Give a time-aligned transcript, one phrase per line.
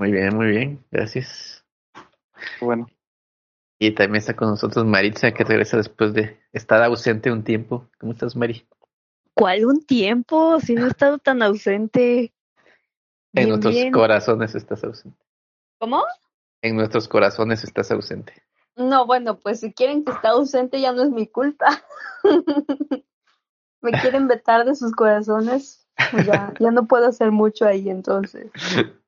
[0.00, 0.82] Muy bien, muy bien.
[0.90, 1.62] Gracias.
[2.58, 2.86] Bueno,
[3.78, 7.86] Y también está con nosotros Maritza, que regresa después de estar ausente un tiempo.
[7.98, 8.66] ¿Cómo estás, Mari?
[9.34, 10.58] ¿Cuál un tiempo?
[10.60, 12.20] Si no he estado tan ausente.
[12.22, 12.32] En
[13.34, 13.92] Bien, nuestros bien.
[13.92, 15.22] corazones estás ausente.
[15.78, 16.02] ¿Cómo?
[16.62, 18.32] En nuestros corazones estás ausente.
[18.76, 21.66] No, bueno, pues si quieren que esté ausente ya no es mi culpa.
[23.82, 25.86] Me quieren vetar de sus corazones.
[26.10, 28.50] pues Ya, ya no puedo hacer mucho ahí entonces.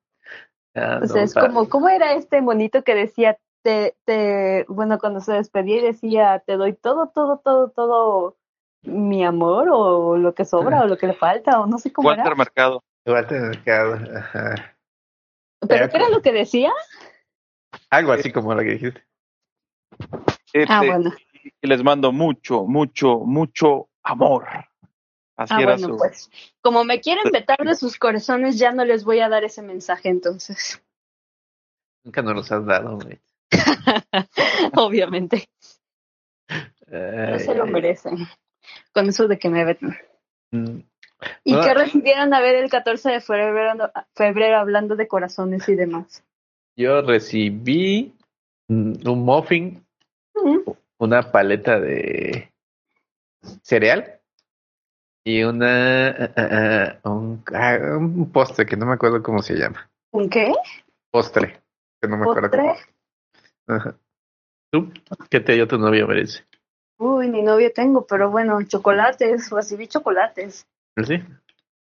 [0.75, 4.97] Ah, O sea, no, es como, ¿cómo era este monito que decía, te, te, bueno,
[4.99, 8.37] cuando se despedía y decía, te doy todo, todo, todo, todo
[8.81, 12.09] mi amor o lo que sobra o lo que le falta o no sé cómo
[12.09, 12.35] Walter era?
[12.35, 12.83] Mercado.
[13.05, 14.75] Walter Mercado, ajá.
[15.67, 16.71] ¿Pero qué era lo que decía?
[17.89, 19.03] Algo así como lo que dijiste.
[19.99, 21.11] Ah, Este, bueno.
[21.61, 24.45] Y les mando mucho, mucho, mucho amor.
[25.35, 25.97] Así Ah, era bueno, su.
[25.97, 26.29] pues.
[26.61, 30.09] Como me quieren vetar de sus corazones, ya no les voy a dar ese mensaje
[30.09, 30.81] entonces.
[32.03, 33.19] Nunca nos los has dado, güey.
[34.75, 35.47] Obviamente.
[36.87, 38.27] No se lo merecen.
[38.93, 39.97] Con eso de que me veten.
[40.51, 40.79] Mm,
[41.43, 46.23] ¿Y qué recibieron a ver el 14 de febrero, febrero hablando de corazones y demás?
[46.75, 48.13] Yo recibí
[48.67, 49.79] mm, un muffin,
[50.35, 52.51] Mm, una paleta de
[53.61, 54.19] cereal
[55.23, 59.55] y una ah, ah, ah, un, ah, un postre que no me acuerdo cómo se
[59.55, 59.89] llama.
[60.11, 60.53] ¿Un qué?
[61.11, 61.61] Postre,
[62.01, 62.61] que no me acuerdo ¿Postre?
[63.65, 63.77] cómo.
[63.77, 63.95] Ajá.
[64.71, 64.91] ¿Tú?
[65.29, 66.43] ¿Qué te dio tu novio, merece?
[66.97, 70.67] Uy, ni novio tengo, pero bueno, chocolates, recibí chocolates.
[71.05, 71.23] ¿Sí?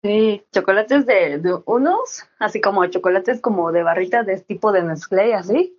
[0.03, 5.35] Sí, chocolates de, de unos, así como chocolates como de barrita de tipo de Nestlé,
[5.35, 5.75] así.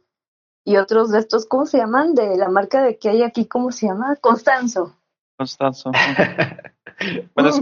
[0.65, 2.13] Y otros de estos, ¿cómo se llaman?
[2.15, 4.15] De la marca de que hay aquí, ¿cómo se llama?
[4.17, 4.95] Constanzo.
[5.37, 5.91] Constanzo.
[7.35, 7.61] bueno, es.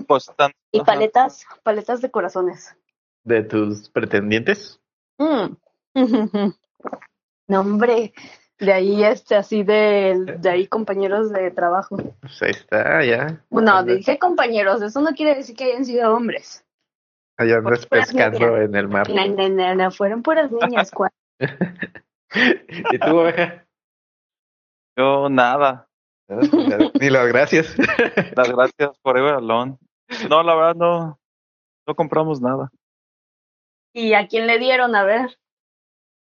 [0.71, 0.85] Y Ajá.
[0.85, 2.75] paletas, paletas de corazones.
[3.23, 4.79] ¿De tus pretendientes?
[5.17, 5.55] Mm.
[7.49, 8.13] No, hombre,
[8.59, 11.95] de ahí este, así de, de ahí compañeros de trabajo.
[12.19, 13.41] Pues ahí está, ya.
[13.49, 16.65] No, Andas- dije compañeros, eso no quiere decir que hayan sido hombres.
[17.37, 18.61] Ahí andas pescando niñas.
[18.65, 19.09] en el mar.
[19.09, 20.91] No, no, no, no, fueron puras niñas.
[20.91, 21.11] ¿cuál?
[22.91, 23.65] ¿Y tú, oveja?
[24.97, 25.86] Yo nada.
[26.29, 27.75] Ni las gracias.
[28.35, 29.77] Las gracias por Alone.
[30.29, 31.19] No, la verdad no,
[31.85, 32.71] no compramos nada.
[33.93, 34.95] ¿Y a quién le dieron?
[34.95, 35.37] A ver.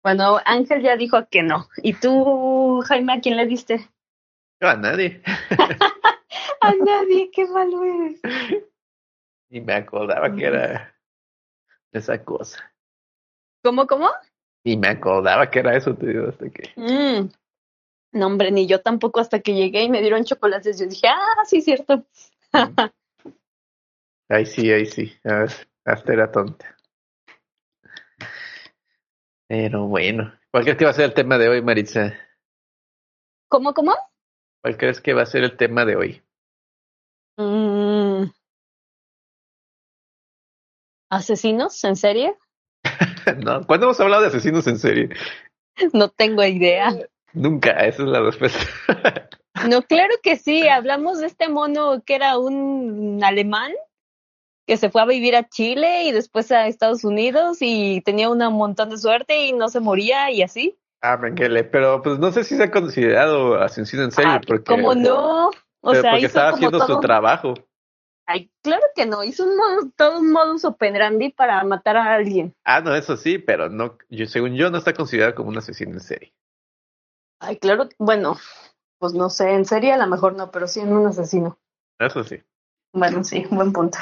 [0.02, 1.68] Bueno, Ángel ya dijo que no.
[1.82, 3.90] ¿Y tú, Jaime, a quién le diste?
[4.60, 5.22] Yo a nadie.
[6.60, 8.20] A nadie, qué malo eres.
[9.50, 10.94] Y me acordaba que era
[11.90, 12.70] esa cosa.
[13.64, 14.10] ¿Cómo, cómo?
[14.62, 16.70] Y me acordaba que era eso, te digo, hasta que.
[16.76, 17.30] Mm.
[18.12, 20.78] No, hombre, ni yo tampoco hasta que llegué y me dieron chocolates.
[20.78, 22.04] Yo dije, ah, sí, cierto.
[24.30, 25.10] Ahí sí, ahí sí.
[25.86, 26.76] Hasta era tonta.
[29.46, 30.34] Pero bueno.
[30.50, 32.14] ¿Cuál crees que va a ser el tema de hoy, Maritza?
[33.48, 33.94] ¿Cómo, cómo?
[34.60, 36.22] ¿Cuál crees que va a ser el tema de hoy?
[37.38, 38.30] Mm.
[41.10, 41.82] ¿Asesinos?
[41.84, 42.36] ¿En serie?
[43.42, 45.08] no, ¿Cuándo hemos hablado de asesinos en serie?
[45.94, 46.94] No tengo idea.
[47.38, 48.58] Nunca, esa es la respuesta.
[49.68, 50.68] No, claro que sí.
[50.68, 53.72] Hablamos de este mono que era un alemán
[54.66, 58.38] que se fue a vivir a Chile y después a Estados Unidos y tenía un
[58.38, 60.78] montón de suerte y no se moría y así.
[61.00, 64.64] ah, Mengele, pero pues no sé si se ha considerado asesino en serie, Ah, porque,
[64.64, 65.50] ¿Cómo no?
[65.80, 67.54] O sea, porque hizo estaba como haciendo todo su trabajo.
[68.26, 69.24] Ay, claro que no.
[69.24, 72.54] Hizo un modo- todo un modus operandi para matar a alguien.
[72.62, 75.92] Ah, no, eso sí, pero no, yo, según yo, no está considerado como un asesino
[75.92, 76.34] en serie.
[77.40, 77.88] Ay, claro.
[77.98, 78.36] Bueno,
[78.98, 79.52] pues no sé.
[79.54, 81.58] En serie a lo mejor no, pero sí en un asesino.
[81.98, 82.42] Eso sí.
[82.92, 83.98] Bueno, sí, buen punto.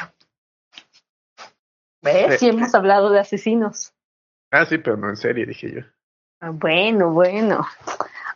[2.02, 2.38] ¿Ves?
[2.40, 3.92] Sí hemos hablado de asesinos.
[4.50, 5.80] Ah, sí, pero no en serie, dije yo.
[6.40, 7.66] Ah, Bueno, bueno.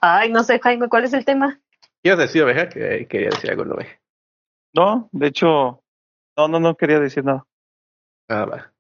[0.01, 1.61] Ay, no sé, Jaime, ¿cuál es el tema?
[2.03, 2.69] ¿Qué ibas a decir, oveja?
[2.69, 4.01] Que quería decir algo, la oveja.
[4.75, 5.83] No, de hecho,
[6.37, 7.47] no, no, no quería decir nada.
[8.29, 8.73] Ah, va.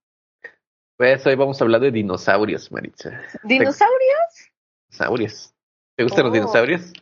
[0.96, 3.10] Pues hoy vamos a hablar de dinosaurios, Maritza.
[3.42, 4.52] ¿Dinosaurios?
[4.90, 5.54] Dinosaurios.
[6.00, 6.34] ¿Te gustan los Oh.
[6.34, 6.92] dinosaurios?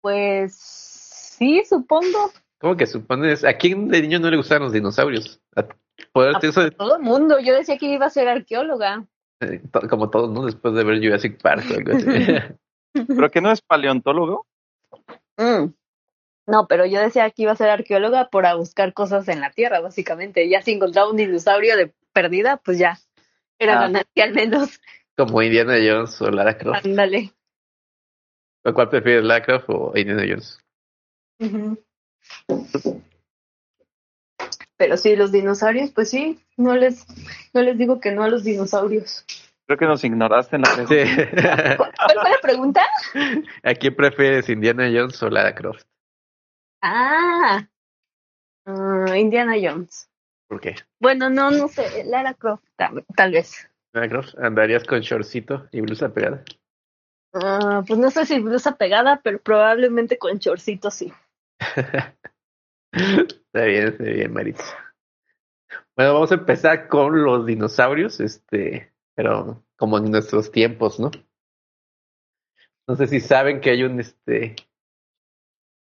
[0.00, 2.30] Pues sí, supongo.
[2.60, 3.44] ¿Cómo que supones?
[3.44, 5.40] ¿A quién de niño no le gustaban los dinosaurios?
[5.56, 5.66] ¿A-
[6.12, 7.40] poder- A eso- todo el mundo.
[7.40, 9.04] Yo decía que iba a ser arqueóloga.
[9.40, 10.46] eh, como todos, ¿no?
[10.46, 12.04] Después de ver Jurassic Park o algo así.
[13.08, 14.46] ¿Pero que no es paleontólogo?
[15.36, 15.72] Mm.
[16.46, 19.80] No, pero yo decía que iba a ser arqueóloga para buscar cosas en la Tierra,
[19.80, 20.48] básicamente.
[20.48, 22.96] Ya si encontraba un dinosaurio de perdida, pues ya.
[23.58, 23.80] Era Ah.
[23.88, 24.80] ganancia al menos.
[25.16, 26.86] como Indiana Jones o Lara Croft.
[26.86, 27.32] Ándale.
[28.64, 30.60] ¿O ¿Cuál prefieres, Lara Croft o Indiana Jones?
[34.76, 37.06] Pero sí, los dinosaurios, pues sí, no les,
[37.52, 39.24] no les digo que no a los dinosaurios.
[39.66, 40.94] Creo que nos ignoraste en la pregunta.
[40.94, 41.76] Sí.
[41.76, 42.82] ¿Cuál fue la pregunta?
[43.62, 45.84] ¿A quién prefieres, Indiana Jones o Lara Croft?
[46.82, 47.68] Ah,
[48.66, 50.08] ah, Indiana Jones.
[50.48, 50.74] ¿Por qué?
[51.00, 53.68] Bueno, no, no sé, Lara Croft, tal, tal vez.
[53.92, 56.44] Lara Croft, ¿andarías con shortcito y blusa pegada?
[57.32, 61.12] Ah, pues no sé si blusa pegada, pero probablemente con chorcito sí.
[62.92, 64.76] Está bien, está bien, Maritza.
[65.96, 71.10] Bueno, vamos a empezar con los dinosaurios, este, pero como en nuestros tiempos, ¿no?
[72.86, 74.56] No sé si saben que hay un, este,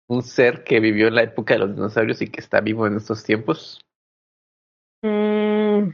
[0.09, 2.97] un ser que vivió en la época de los dinosaurios y que está vivo en
[2.97, 3.81] estos tiempos.
[5.03, 5.91] Mm,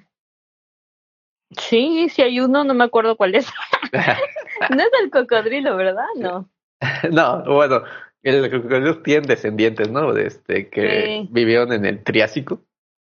[1.59, 3.47] sí, sí hay uno, no me acuerdo cuál es.
[4.71, 6.07] no es el cocodrilo, ¿verdad?
[6.17, 6.49] No.
[7.11, 7.83] no, bueno,
[8.23, 10.13] el cocodrilos tienen descendientes, ¿no?
[10.13, 11.29] De este, que Sí.
[11.31, 12.63] vivieron en el Triásico,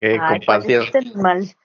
[0.01, 1.55] que Ay, ¿cuál es compartieron, este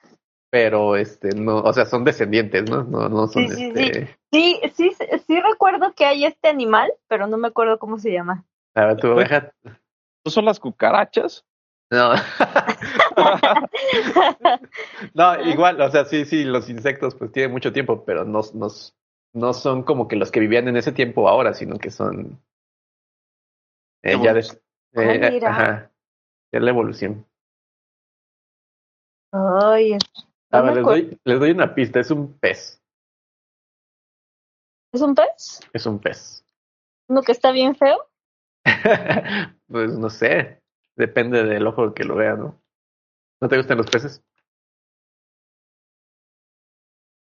[0.51, 2.83] pero este, no, o sea, son descendientes, ¿no?
[2.83, 4.19] No, no son Sí, sí, este.
[4.33, 4.97] Sí, sí,
[5.27, 8.45] sí recuerdo que hay este animal, pero no me acuerdo cómo se llama.
[8.75, 9.53] A ver, tu oveja.
[9.65, 11.45] ¿No son las cucarachas?
[11.91, 12.13] No.
[15.15, 18.69] no, igual, o sea, sí, sí, los insectos pues tienen mucho tiempo, pero no, no,
[19.35, 22.41] no son como que los que vivían en ese tiempo ahora, sino que son
[24.03, 24.47] eh, ya de, eh,
[24.95, 25.51] Ah, mira.
[25.51, 25.93] ajá,
[26.53, 27.27] es la evolución.
[29.33, 29.97] Ay,
[30.51, 32.83] A ver, les doy, les doy una pista, es un pez,
[34.93, 35.61] ¿es un pez?
[35.73, 36.45] es un pez.
[37.09, 38.09] ¿Uno que está bien feo?
[39.67, 40.63] pues no sé,
[40.97, 42.61] depende del ojo que lo vea, ¿no?
[43.41, 44.23] ¿No te gustan los peces?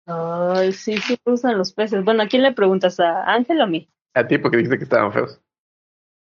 [0.10, 2.04] Ay, sí, sí me gustan los peces.
[2.04, 3.00] Bueno, ¿a quién le preguntas?
[3.00, 3.88] ¿A Ángel o a mí?
[4.16, 5.40] A ti porque dijiste que estaban feos.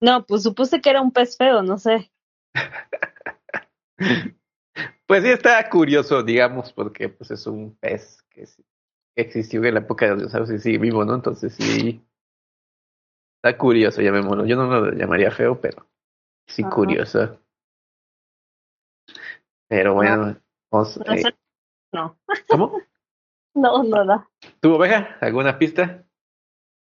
[0.00, 2.10] No, pues supuse que era un pez feo, no sé.
[5.06, 8.46] Pues sí está curioso, digamos, porque pues es un pez que
[9.14, 11.14] existió en la época de los dinosaurios y sigue vivo, ¿no?
[11.14, 12.02] Entonces sí
[13.36, 14.46] está curioso, llamémoslo.
[14.46, 15.86] Yo no lo llamaría feo, pero
[16.46, 16.70] sí Ajá.
[16.70, 17.38] curioso.
[19.68, 20.40] Pero bueno,
[20.70, 21.34] vamos, No, eh,
[21.92, 22.80] no, ¿cómo?
[23.54, 24.28] No, no, no.
[24.60, 25.16] ¿Tu oveja?
[25.20, 26.04] ¿Alguna pista?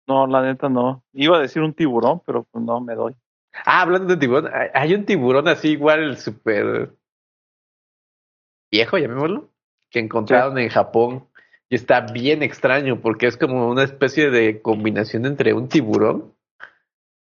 [0.06, 1.05] No, la neta no.
[1.12, 3.14] Iba a decir un tiburón, pero pues no me doy.
[3.64, 6.94] Ah, hablando de tiburón, hay- un tiburón así igual súper
[8.70, 9.50] viejo, llamémoslo,
[9.90, 11.28] que encontraron en Japón
[11.69, 16.34] y está bien extraño porque es como una especie de combinación entre un tiburón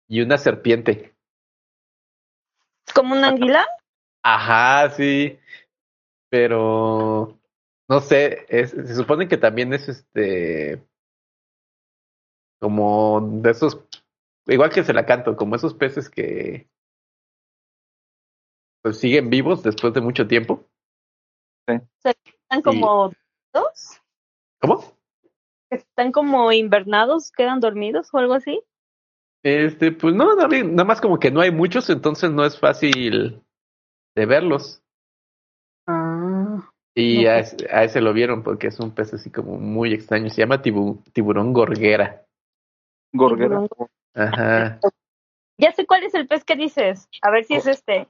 [0.07, 1.13] y una serpiente.
[2.87, 3.65] ¿Es como un anguila?
[4.23, 5.39] Ajá, sí,
[6.29, 7.37] pero
[7.89, 10.83] no sé, es, se supone que también es este
[12.59, 13.77] como de esos,
[14.47, 16.69] igual que se la canto, como esos peces que
[18.81, 20.65] pues siguen vivos después de mucho tiempo.
[21.67, 23.11] ¿Están como
[23.53, 24.01] dos?
[24.61, 24.97] ¿Cómo?
[25.69, 27.31] ¿Están como invernados?
[27.31, 28.61] ¿Quedan dormidos o algo así?
[29.43, 33.43] Este, pues no, no, nada más como que no hay muchos, entonces no es fácil
[34.15, 34.82] de verlos.
[36.95, 40.29] Y a, ese, a ese lo vieron porque es un pez así como muy extraño.
[40.29, 42.23] Se llama tibu- tiburón gorguera.
[43.13, 43.61] Gorguera.
[44.15, 44.79] Ajá.
[45.57, 47.07] Ya sé cuál es el pez que dices.
[47.21, 48.07] A ver si es este.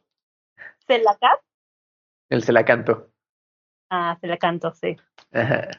[0.87, 1.39] ¿Celacat?
[2.29, 3.09] El celacanto.
[3.89, 4.97] Ah, celacanto, sí.
[5.31, 5.69] Ajá.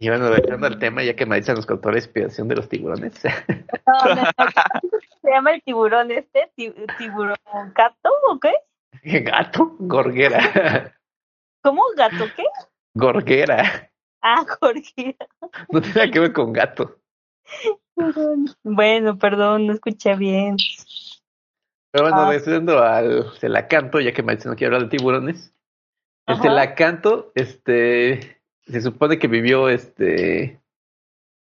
[0.00, 3.14] Y bueno, dejando el tema, ya que Maritza nos contó la inspiración de los tiburones.
[3.86, 4.30] No, no, no.
[5.20, 7.36] Se llama el tiburón este, ti- tiburón
[7.74, 8.52] gato o qué?
[9.22, 10.96] Gato, gorguera.
[11.64, 11.82] ¿Cómo?
[11.96, 12.44] ¿Gato qué?
[12.94, 13.90] Gorguera.
[14.22, 15.16] Ah, Jorge.
[15.72, 16.98] No tiene nada que ver con gato.
[18.62, 20.56] Bueno, perdón, no escuché bien.
[21.90, 22.28] Pero bueno, Ah.
[22.30, 25.54] regresando al celacanto, ya que Maritza no quiere hablar de tiburones.
[26.26, 26.42] El Ajá.
[26.42, 30.60] celacanto, este, se supone que vivió, este,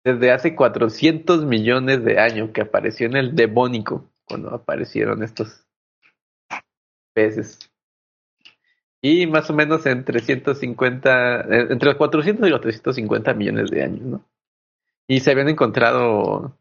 [0.03, 5.65] desde hace 400 millones de años, que apareció en el Devónico, cuando aparecieron estos
[7.13, 7.68] peces.
[9.01, 13.83] Y más o menos en 350, eh, entre los 400 y los 350 millones de
[13.83, 14.25] años, ¿no?
[15.07, 16.57] Y se habían encontrado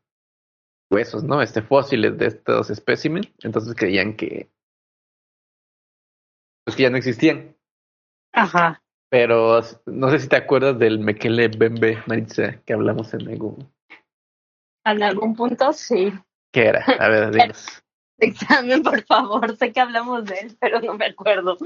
[0.90, 1.42] huesos, ¿no?
[1.42, 4.48] Este, fósiles de estos especímenes, entonces creían que,
[6.64, 7.56] pues que ya no existían.
[8.32, 8.82] Ajá.
[9.10, 13.72] Pero no sé si te acuerdas del Mekele Bembe, Maritza, que hablamos en algún...
[14.84, 16.12] En algún punto sí.
[16.52, 16.84] ¿Qué era?
[16.98, 17.82] A ver, dinos.
[18.20, 19.56] Examen, por favor.
[19.56, 21.56] Sé que hablamos de él, pero no me acuerdo.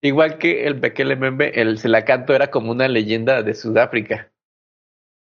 [0.00, 4.32] Igual que el Mekele Bembe, el Celacanto era como una leyenda de Sudáfrica,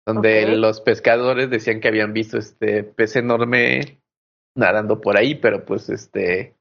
[0.05, 4.01] donde los pescadores decían que habían visto este pez enorme
[4.55, 6.55] nadando por ahí, pero pues este...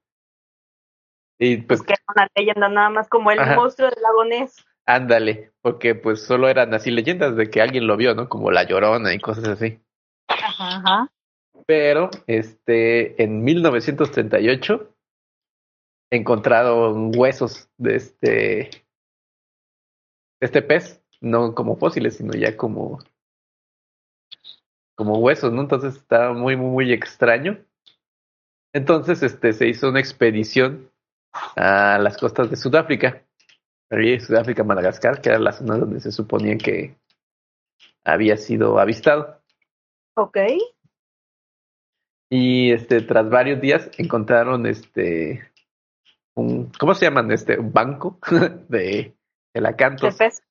[1.38, 3.56] Y pues Pues que era una leyenda nada más como el Ajá.
[3.56, 4.64] monstruo del lago Ness.
[4.84, 8.28] Ándale, porque pues solo eran así leyendas de que alguien lo vio, ¿no?
[8.28, 9.80] Como la llorona y cosas así.
[10.28, 11.10] Ajá, ajá.
[11.66, 14.94] Pero, este, en 1938
[16.10, 18.70] encontraron huesos de este,
[20.40, 22.98] este pez, no como fósiles, sino ya como,
[24.94, 25.62] como huesos, ¿no?
[25.62, 27.64] Entonces estaba muy, muy, muy extraño.
[28.74, 30.90] Entonces, este, se hizo una expedición
[31.56, 33.24] a las costas de Sudáfrica,
[34.20, 36.96] Sudáfrica, Madagascar, que era la zona donde se suponía que
[38.04, 39.40] había sido avistado.
[40.14, 40.38] Ok.
[42.34, 45.52] Y este, tras varios días encontraron este
[46.34, 47.30] un, ¿cómo se llaman?
[47.30, 48.18] Este, un banco
[48.70, 49.14] de De
[49.52, 50.42] elacantos, pez.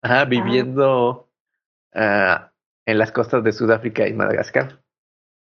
[0.00, 1.28] ajá, viviendo
[1.92, 2.52] ah,
[2.86, 4.80] en las costas de Sudáfrica y Madagascar.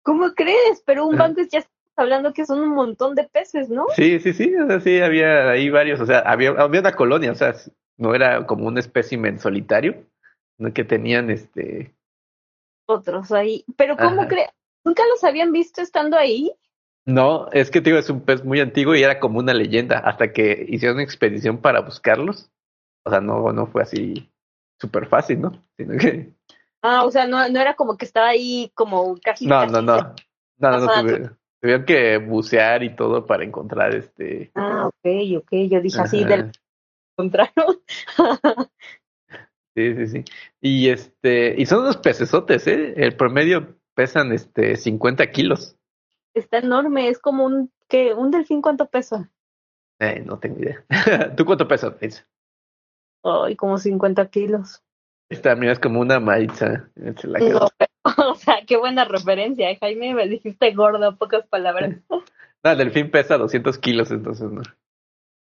[0.03, 0.81] ¿Cómo crees?
[0.85, 3.87] Pero un banco ya estamos hablando que son un montón de peces, ¿no?
[3.93, 7.33] Sí, sí, sí, o sea, sí, había ahí varios, o sea, había, había una colonia,
[7.33, 7.55] o sea,
[7.97, 10.05] no era como un espécimen solitario,
[10.55, 11.93] sino que tenían este,
[12.85, 13.65] Otros ahí.
[13.75, 14.49] Pero ¿cómo crees?
[14.83, 16.51] ¿Nunca los habían visto estando ahí?
[17.05, 20.31] no, es que digo, es un pez muy antiguo y era como una leyenda, hasta
[20.31, 22.49] que hicieron una expedición para buscarlos,
[23.05, 24.31] o sea, no, no fue así
[24.79, 25.51] súper fácil, ¿no?
[25.77, 26.33] Sino que,
[26.81, 29.47] Ah, o sea, no, no era como que estaba ahí como casi.
[29.47, 30.15] no, casi no, no, no,
[30.57, 35.49] no, no, tuvieron que bucear y todo para encontrar este, Ah, ok, ok.
[35.69, 36.51] Yo dije así del
[37.15, 37.53] contrario.
[39.75, 40.23] Sí, sí, sí.
[40.61, 42.93] Y este, y son unos pecesotes, ¿eh?
[42.95, 45.75] El promedio pesan este 50 kilos.
[46.33, 49.29] Está enorme, es como un que un delfín cuánto pesa.
[49.99, 50.83] Eh, no tengo idea.
[51.37, 51.93] ¿Tú cuánto pesas?
[51.93, 52.25] Maritza?
[53.23, 54.83] Ay, como 50 kilos.
[55.29, 56.89] Esta mira es como una maitza.
[57.17, 57.39] Se la.
[57.39, 57.91] No, pero-
[58.31, 60.13] o sea, qué buena referencia, ¿eh, Jaime.
[60.13, 61.95] Me dijiste gordo, pocas palabras.
[62.65, 64.61] No, el delfín pesa 200 kilos, entonces no.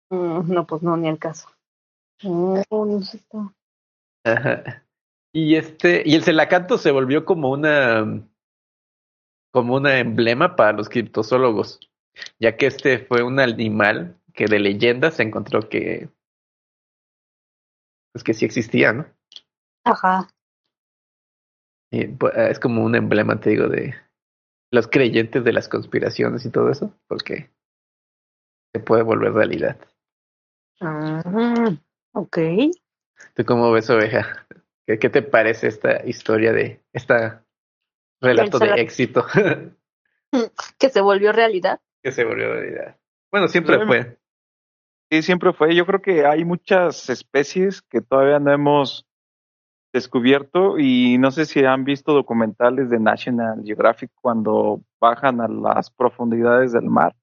[0.09, 1.47] Mm, no, pues no, ni el caso.
[2.23, 3.53] No, no sé está.
[4.25, 4.83] Ajá.
[5.31, 8.23] Y este, y el celacanto se volvió como una,
[9.53, 11.79] como una emblema para los criptozoólogos,
[12.39, 16.09] ya que este fue un animal que de leyenda se encontró que,
[18.11, 19.05] pues que sí existía, ¿no?
[19.83, 20.27] Ajá.
[21.91, 23.93] Y, pues, es como un emblema, te digo, de
[24.71, 27.51] los creyentes de las conspiraciones y todo eso, porque
[28.73, 29.77] se puede volver realidad.
[30.81, 31.77] Ah,
[32.13, 32.37] ok.
[33.35, 34.47] ¿Tú cómo ves, oveja?
[34.87, 37.42] ¿Qué, qué te parece esta historia de esta
[38.23, 39.25] relato de éxito
[40.79, 41.79] Que se volvió realidad.
[42.01, 42.97] que se volvió realidad?
[43.31, 43.91] Bueno, siempre Bueno.
[43.91, 44.17] fue.
[45.11, 45.75] Sí, siempre fue.
[45.75, 49.05] Yo creo que hay muchas especies que todavía no hemos
[49.93, 55.91] descubierto y no sé si han visto documentales de National Geographic cuando bajan a las
[55.91, 57.15] profundidades del mar.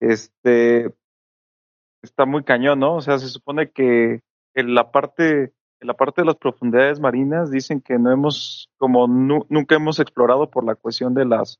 [0.00, 0.94] Este
[2.02, 2.94] está muy cañón, ¿no?
[2.96, 4.22] O sea, se supone que
[4.54, 9.06] en la parte en la parte de las profundidades marinas dicen que no hemos como
[9.06, 11.58] nu- nunca hemos explorado por la cuestión de las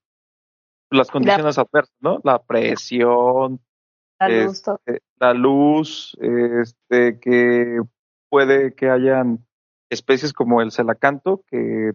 [0.91, 2.21] las condiciones adversas, ¿no?
[2.23, 3.61] La presión,
[4.19, 7.81] La luz, eh, la luz, este, que
[8.31, 9.45] puede que hayan
[9.91, 11.93] especies como el celacanto que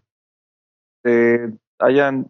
[1.03, 2.29] se hayan,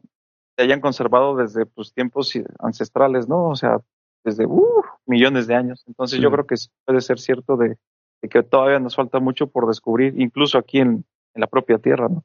[0.56, 3.50] se hayan conservado desde pues, tiempos ancestrales, ¿no?
[3.50, 3.80] O sea,
[4.24, 5.84] desde uh, millones de años.
[5.88, 7.78] Entonces yo creo que sí puede ser cierto de,
[8.22, 12.08] de que todavía nos falta mucho por descubrir, incluso aquí en, en la propia Tierra,
[12.10, 12.24] ¿no?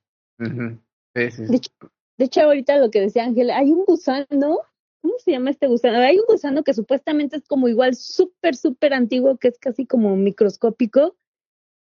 [1.14, 1.44] Sí, sí.
[1.46, 1.70] De hecho,
[2.18, 4.60] de hecho, ahorita lo que decía Ángel, hay un gusano,
[5.02, 5.98] ¿cómo se llama este gusano?
[5.98, 10.14] Hay un gusano que supuestamente es como igual súper, súper antiguo, que es casi como
[10.16, 11.16] microscópico,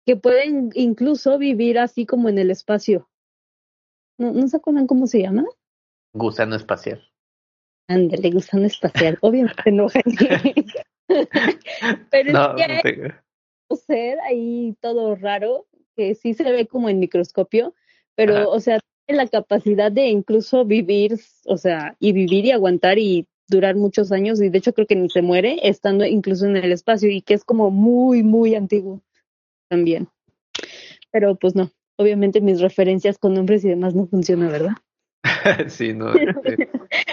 [0.06, 3.10] que puede in- incluso vivir así como en el espacio.
[4.20, 5.46] ¿No, ¿no se acuerdan cómo se llama?
[6.14, 7.04] Gusano espacial.
[7.88, 9.18] Ándale, gusano espacial.
[9.22, 9.88] Obviamente no.
[12.12, 13.14] Pero No, es que no
[13.76, 17.74] ser ahí todo raro, que sí se ve como en microscopio,
[18.16, 18.48] pero, Ajá.
[18.48, 23.28] o sea, tiene la capacidad de incluso vivir, o sea, y vivir y aguantar y
[23.48, 26.72] durar muchos años, y de hecho creo que ni se muere, estando incluso en el
[26.72, 29.02] espacio, y que es como muy, muy antiguo
[29.70, 30.10] también.
[31.12, 34.74] Pero pues no, obviamente mis referencias con nombres y demás no funcionan, ¿verdad?
[35.68, 36.14] sí, no.
[36.16, 36.28] eh,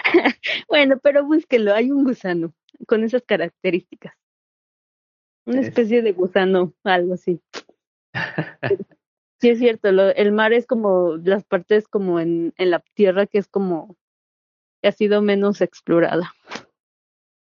[0.69, 2.55] bueno, pero búsquenlo, hay un gusano
[2.87, 4.15] con esas características.
[5.45, 7.41] Una Es- especie de gusano, algo así.
[9.41, 13.27] Sí, es cierto, lo- el mar es como las partes como en, en la tierra
[13.27, 13.97] que es como
[14.81, 16.33] que ha sido menos explorada.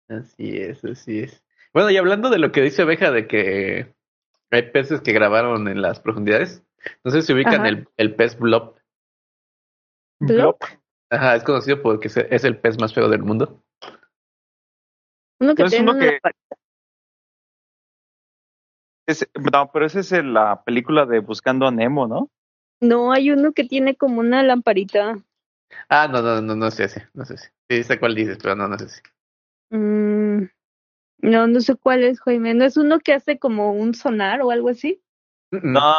[0.09, 1.43] Así es, así es.
[1.73, 3.95] Bueno, y hablando de lo que dice Oveja de que
[4.51, 6.63] hay peces que grabaron en las profundidades,
[7.05, 8.75] no sé si ubican el, el pez blob.
[10.21, 10.57] ¿Blob?
[11.11, 13.63] Ajá, es conocido porque es- es el pez más feo del mundo.
[15.41, 16.19] Uno que No tiene uno una que-
[19.09, 22.31] Es- no, pero esa es la película de Buscando a Nemo, ¿no?
[22.79, 25.17] No, hay uno que tiene como una lamparita.
[25.89, 27.53] Ah, no, no, no, no sé ese, no sé ese.
[27.71, 29.03] Sí, sé cuál dices, pero no, no sé ese.
[29.71, 30.51] Mm,
[31.23, 32.53] no, no sé cuál es, Jaime.
[32.53, 35.03] ¿No es uno que hace como un sonar o algo así?
[35.51, 35.95] No,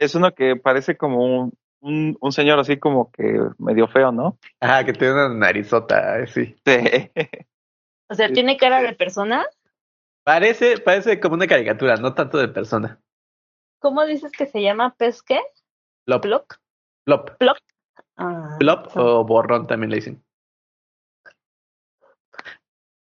[0.00, 4.36] es uno que parece como un, un, un señor así como que medio feo, ¿no?
[4.58, 6.56] Ajá, que tiene una narizota, eh, sí.
[6.66, 7.10] Sí.
[8.08, 8.32] O sea.
[8.32, 9.46] ¿tiene cara de persona?
[10.24, 13.00] Parece, parece como una caricatura, no tanto de persona.
[13.80, 14.94] ¿Cómo dices que se llama?
[14.96, 15.40] ¿Pez qué?
[16.06, 16.58] Plop, ¿Ploc?
[17.04, 17.28] plop,
[18.16, 20.24] Ah, plop o borrón también le dicen.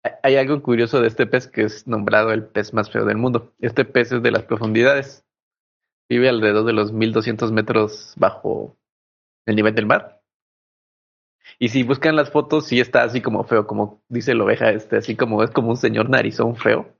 [0.03, 3.17] Hay- Hay algo curioso de este pez que es nombrado el pez más feo del
[3.17, 3.53] mundo.
[3.59, 5.25] Este pez es de las profundidades.
[6.09, 8.75] Vive alrededor de los 1200 metros bajo
[9.45, 10.21] el nivel del mar.
[11.59, 14.97] Y si buscan las fotos, sí está así como feo, como dice la oveja, este,
[14.97, 16.95] así como es como un señor narizón feo.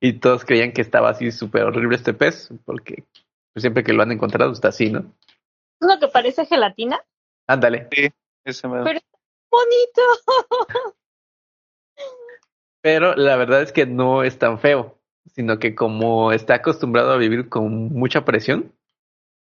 [0.00, 3.04] Y todos creían que estaba así súper horrible este pez, porque
[3.56, 5.00] siempre que lo han encontrado está así, ¿no?
[5.00, 7.04] ¿Es uno que parece gelatina?
[7.46, 7.88] Ándale.
[8.44, 9.00] Ese me- Pero-
[9.50, 10.02] ¡Bonito!
[12.82, 14.98] Pero la verdad es que no es tan feo,
[15.34, 18.72] sino que como está acostumbrado a vivir con mucha presión,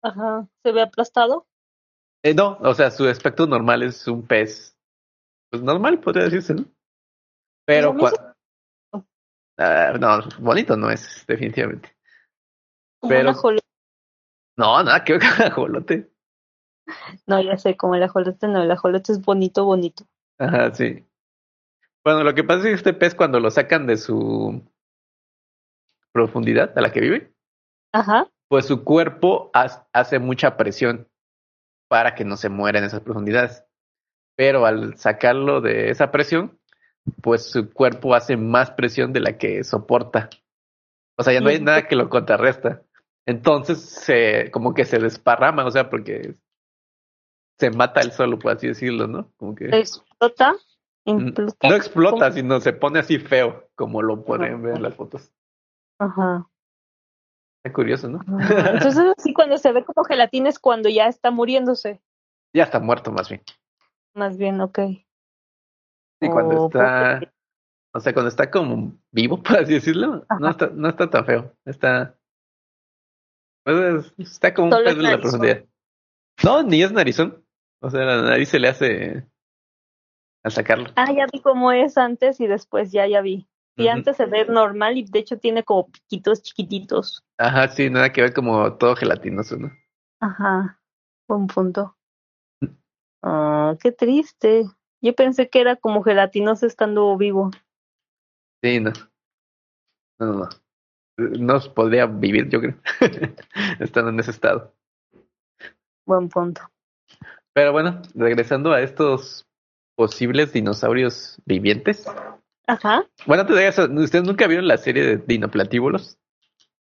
[0.02, 1.46] Ajá, se ve aplastado.
[2.24, 4.76] eh, no, o sea, su aspecto normal es un pez,
[5.52, 6.66] pues normal, podría decirse, ¿no?
[7.66, 8.27] Pero Pues a mí cua-
[9.58, 11.96] Ah, no, bonito no es, definitivamente.
[13.00, 13.66] Como Pero- un ajolote.
[14.58, 16.12] No, nada que ver con ajolote.
[17.26, 20.06] No, ya sé, como el ajolote, no, el ajolote es bonito, bonito.
[20.40, 21.06] Ajá, sí.
[22.04, 24.64] Bueno, lo que pasa es que este pez cuando lo sacan de su
[26.12, 27.34] profundidad a la que vive,
[27.94, 28.30] Ajá.
[28.48, 31.08] pues su cuerpo ha- hace mucha presión
[31.90, 33.64] para que no se muera en esas profundidades.
[34.36, 36.60] Pero al sacarlo de esa presión,
[37.22, 40.30] pues su cuerpo hace más presión de la que soporta.
[41.18, 42.84] O sea, ya no hay nada que lo contrarresta.
[43.26, 46.36] Entonces se, como que se desparrama, o sea, porque
[47.60, 49.32] se mata él solo, por así decirlo, ¿no?
[49.38, 50.56] Como que Explota.
[51.06, 51.70] Implota.
[51.70, 55.32] no explota, sino se pone así feo, como lo pueden ver en las fotos.
[56.00, 56.50] Ajá.
[57.64, 58.20] Está curioso, ¿no?
[58.28, 58.72] Ajá.
[58.72, 62.02] Entonces, sí, cuando se ve como gelatina es cuando ya está muriéndose.
[62.54, 63.42] Ya está muerto más bien.
[64.14, 64.80] Más bien, ok.
[66.20, 67.20] Y cuando Oh, está,
[67.94, 71.54] o sea, cuando está como vivo, por así decirlo, no está, no está tan feo.
[71.66, 72.18] Está,
[73.64, 75.66] pues, es- está como un pez de la profundidad.
[76.44, 77.44] No, ni es narizón.
[77.82, 79.28] O sea, la nariz se le hace
[80.44, 80.90] al sacarlo.
[80.96, 83.48] Ah, ya vi cómo es antes y después ya, ya vi.
[83.80, 87.24] Y antes se ve normal y de hecho tiene como piquitos chiquititos.
[87.38, 89.72] Ajá, sí, nada que ver como todo gelatinoso, ¿no?
[90.20, 90.82] Ajá.
[91.28, 91.96] Buen punto.
[93.22, 94.66] Ah, qué triste.
[95.02, 97.52] Yo pensé que era como gelatinoso estando vivo.
[98.64, 98.92] Sí, no.
[100.20, 100.50] No, no, no.
[101.18, 102.76] No podría vivir, yo creo,
[103.80, 104.74] estando en ese estado.
[106.06, 106.62] Buen punto.
[107.54, 109.48] Pero bueno, regresando a estos
[109.96, 112.06] posibles dinosaurios vivientes.
[112.68, 113.08] Ajá.
[113.26, 116.20] Bueno, antes de eso, ¿ustedes nunca vieron la serie de Dinoplatíbulos?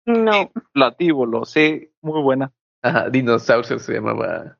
[0.05, 0.51] No.
[0.73, 2.51] Platíbulo, sí, muy buena.
[2.81, 4.57] Ajá, Dinosaurios se llamaba.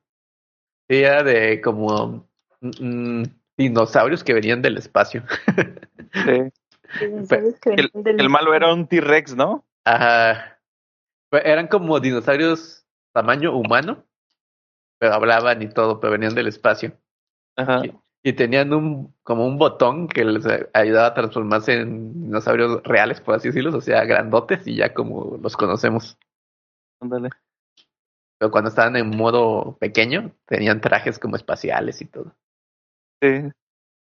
[0.88, 2.27] Sí, Era de como
[2.60, 3.22] mm,
[3.56, 5.24] dinosaurios que venían del espacio.
[6.12, 6.52] Sí.
[7.26, 9.64] ¿Sabes que El, venían del- el malo era un T-Rex, ¿no?
[9.84, 10.58] Ajá.
[11.30, 14.04] Eran como dinosaurios tamaño humano,
[14.98, 16.92] pero hablaban y todo, pero venían del espacio.
[17.56, 17.82] Ajá.
[18.22, 23.34] Y tenían un como un botón que les ayudaba a transformarse en dinosaurios reales, por
[23.34, 26.18] así decirlo, o sea, grandotes y ya como los conocemos.
[27.00, 27.30] Ándale.
[28.38, 32.34] Pero cuando estaban en modo pequeño, tenían trajes como espaciales y todo.
[33.20, 33.50] Sí.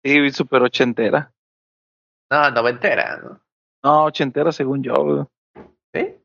[0.05, 1.33] Sí, súper ochentera.
[2.31, 3.40] No, noventera, ¿no?
[3.83, 4.95] No, ochentera según yo.
[4.95, 5.25] güey.
[5.95, 6.17] ¿Sí?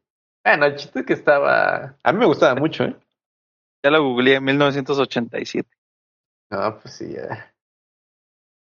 [0.43, 1.95] Bueno, el chiste es que estaba...
[2.03, 2.95] A mí me gustaba mucho, ¿eh?
[3.83, 5.69] Ya la googleé en 1987.
[6.51, 7.53] No, pues sí, ya...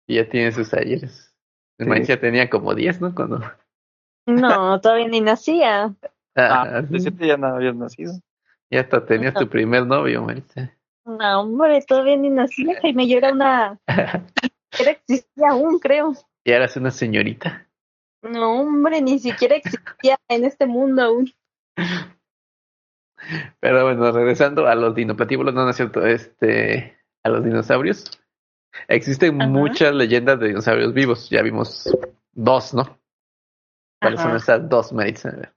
[0.07, 1.35] y ya tiene sus ayeres.
[1.79, 1.90] El Sí.
[1.90, 3.14] maíz ya tenía como 10, ¿no?
[3.14, 3.40] Cuando...
[4.27, 5.94] No, todavía ni nacía.
[6.37, 8.12] Ah, Ah, de siete ya no habías nacido.
[8.70, 10.77] ya hasta tenías tu primer novio, Maritza.
[11.05, 12.79] No, hombre, todavía ni nacía.
[12.81, 13.79] Jaime, yo era una.
[14.79, 16.13] Era existía aún, creo.
[16.45, 17.67] ya eras una señorita.
[18.23, 21.33] No, hombre, ni siquiera existía en este mundo aún.
[23.59, 28.05] Pero bueno, regresando a los dinoplatíbulos, no, no es cierto, este, a los dinosaurios.
[28.87, 29.51] Existen Ajá.
[29.51, 31.29] muchas leyendas de dinosaurios vivos.
[31.31, 31.91] Ya vimos
[32.33, 32.99] dos, ¿no?
[34.01, 35.53] ¿Cuáles son esas dos, Maritza?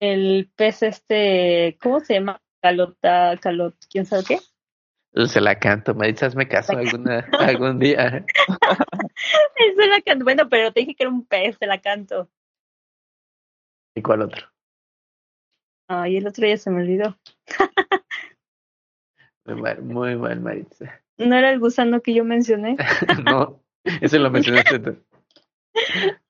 [0.00, 2.40] El pez este, ¿cómo se llama?
[2.66, 5.28] Calota, calot, ¿quién sabe qué?
[5.28, 8.26] Se la canto, Maritza, hazme caso alguna, algún día.
[9.54, 10.24] Esa la canto.
[10.24, 12.28] Bueno, pero te dije que era un pez, te la canto.
[13.94, 14.48] ¿Y cuál otro?
[15.88, 17.16] Ay, el otro ya se me olvidó.
[19.44, 21.00] Muy mal, muy mal, Maritza.
[21.18, 22.76] ¿No era el gusano que yo mencioné?
[23.24, 25.04] no, ese lo mencionaste tú.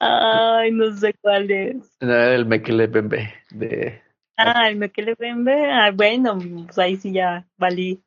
[0.00, 1.96] Ay, no sé cuál es.
[2.02, 4.05] No, era el Mekelebembe de...
[4.36, 5.72] Ah, el Mekelebembe.
[5.72, 8.02] Ah, bueno, pues ahí sí ya valí.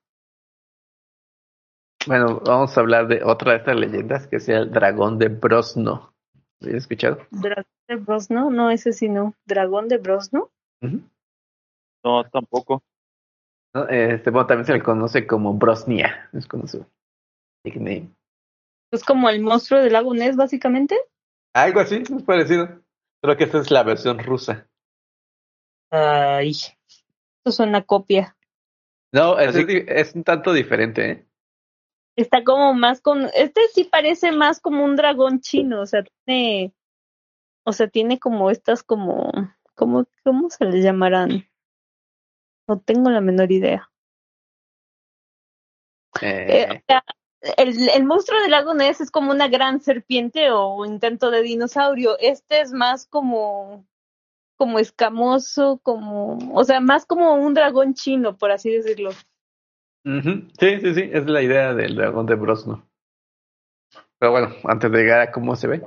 [2.08, 6.14] Bueno, vamos a hablar de otra de estas leyendas, que es el dragón de Brosno.
[6.62, 7.26] ¿Lo has escuchado?
[7.32, 8.50] ¿Dragón de Brosno?
[8.50, 9.34] No, ese sí no.
[9.46, 10.50] ¿Dragón de Brosno?
[10.82, 12.84] No, tampoco.
[13.74, 13.88] ¿No?
[13.88, 16.86] Este, bueno, también se le conoce como Brosnia, es como su
[17.66, 18.10] nickname.
[18.92, 20.98] Es como el monstruo del lago Ness, básicamente.
[21.54, 22.82] Algo así, es parecido.
[23.22, 24.69] Solo que esta es la versión rusa.
[25.92, 28.36] Ay, eso suena copia.
[29.12, 31.26] No, es, es un tanto diferente, ¿eh?
[32.16, 33.30] Está como más con.
[33.34, 36.74] Este sí parece más como un dragón chino, o sea, tiene.
[37.64, 39.32] O sea, tiene como estas como.
[39.74, 41.50] como ¿Cómo se les llamarán?
[42.68, 43.90] No tengo la menor idea.
[46.22, 47.04] Eh, Eh, o sea,
[47.58, 52.18] el, el monstruo del lago Ness es como una gran serpiente o intento de dinosaurio.
[52.20, 53.88] Este es más como.
[54.60, 56.38] Como escamoso, como.
[56.54, 59.12] O sea, más como un dragón chino, por así decirlo.
[60.04, 62.86] Sí, sí, sí, es la idea del dragón de Brosno.
[64.20, 65.82] Pero bueno, antes de llegar a cómo se ve.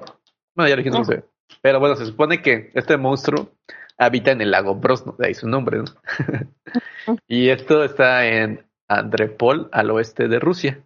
[0.55, 1.25] Bueno, ya dijimos cómo se ve.
[1.61, 3.51] Pero bueno, se supone que este monstruo
[3.99, 5.85] habita en el lago Brosno, de ahí su nombre, ¿no?
[7.29, 10.83] y esto está en Andrepol, al oeste de Rusia.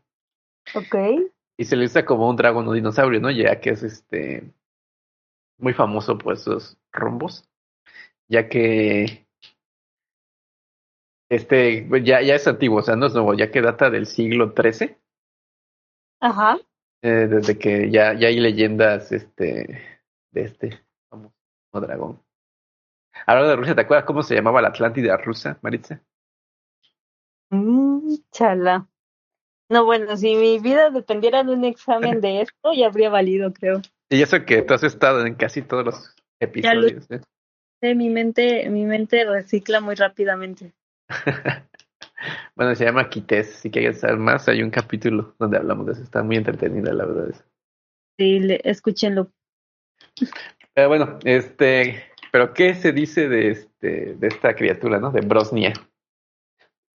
[0.75, 0.97] Ok.
[1.57, 3.31] Y se le usa como un dragón o dinosaurio, ¿no?
[3.31, 4.53] Ya que es este
[5.59, 7.49] muy famoso por esos rombos.
[8.29, 9.27] Ya que
[11.29, 14.07] este pues, ya, ya es antiguo, o sea, no es nuevo, ya que data del
[14.07, 14.97] siglo XIII,
[16.21, 16.59] Ajá.
[17.03, 20.01] eh, desde que ya, ya hay leyendas este
[20.33, 21.35] de este famoso
[21.73, 22.23] dragón.
[23.27, 26.03] Hablando de Rusia, ¿te acuerdas cómo se llamaba la Atlántida rusa, Maritza?
[27.51, 28.89] Mm, chala.
[29.69, 33.81] No, bueno, si mi vida dependiera de un examen de esto, ya habría valido, creo.
[34.09, 37.11] Y eso que tú has estado en casi todos los episodios.
[37.11, 37.21] ¿eh?
[37.81, 40.73] Sí, mi mente, mi mente recicla muy rápidamente.
[42.57, 43.49] bueno, se llama Quités.
[43.49, 46.03] Si quieres saber más, hay un capítulo donde hablamos de eso.
[46.03, 47.31] Está muy entretenida, la verdad.
[47.31, 47.45] Eso.
[48.19, 49.31] Sí, le, escúchenlo.
[50.75, 55.11] Pero bueno, este, pero ¿qué se dice de este, de esta criatura, no?
[55.11, 55.73] De Brosnia.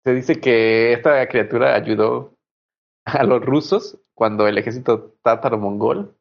[0.04, 2.38] Se dice que esta criatura ayudó
[3.06, 6.16] a los rusos cuando el ejército tátaro-mongol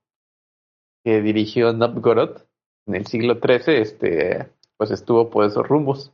[1.04, 2.42] que dirigió Novgorod
[2.90, 6.12] en el siglo XIII, este, pues estuvo por esos rumbos.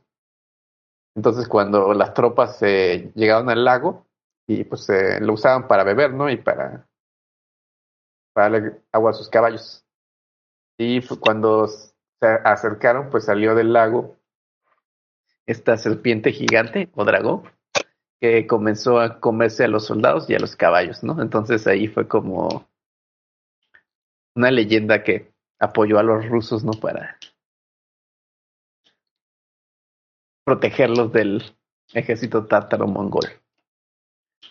[1.15, 4.05] Entonces, cuando las tropas eh, llegaron al lago
[4.47, 6.29] y pues eh, lo usaban para beber, ¿no?
[6.29, 6.87] Y para,
[8.33, 9.83] para darle agua a sus caballos.
[10.77, 14.15] Y cuando se acercaron, pues salió del lago
[15.47, 17.43] esta serpiente gigante o dragón
[18.19, 21.21] que comenzó a comerse a los soldados y a los caballos, ¿no?
[21.21, 22.67] Entonces ahí fue como
[24.35, 26.71] una leyenda que apoyó a los rusos, ¿no?
[26.71, 27.17] Para
[30.45, 31.43] protegerlos del
[31.93, 33.25] ejército tártaro-mongol.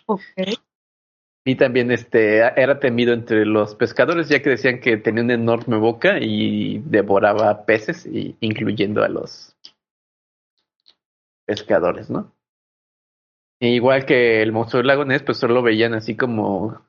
[0.05, 0.21] Ok.
[1.45, 5.77] Y también este era temido entre los pescadores, ya que decían que tenía una enorme
[5.77, 9.55] boca y devoraba peces, y, incluyendo a los
[11.45, 12.33] pescadores, ¿no?
[13.59, 16.85] E igual que el monstruo del lago Ness, pues solo veían así como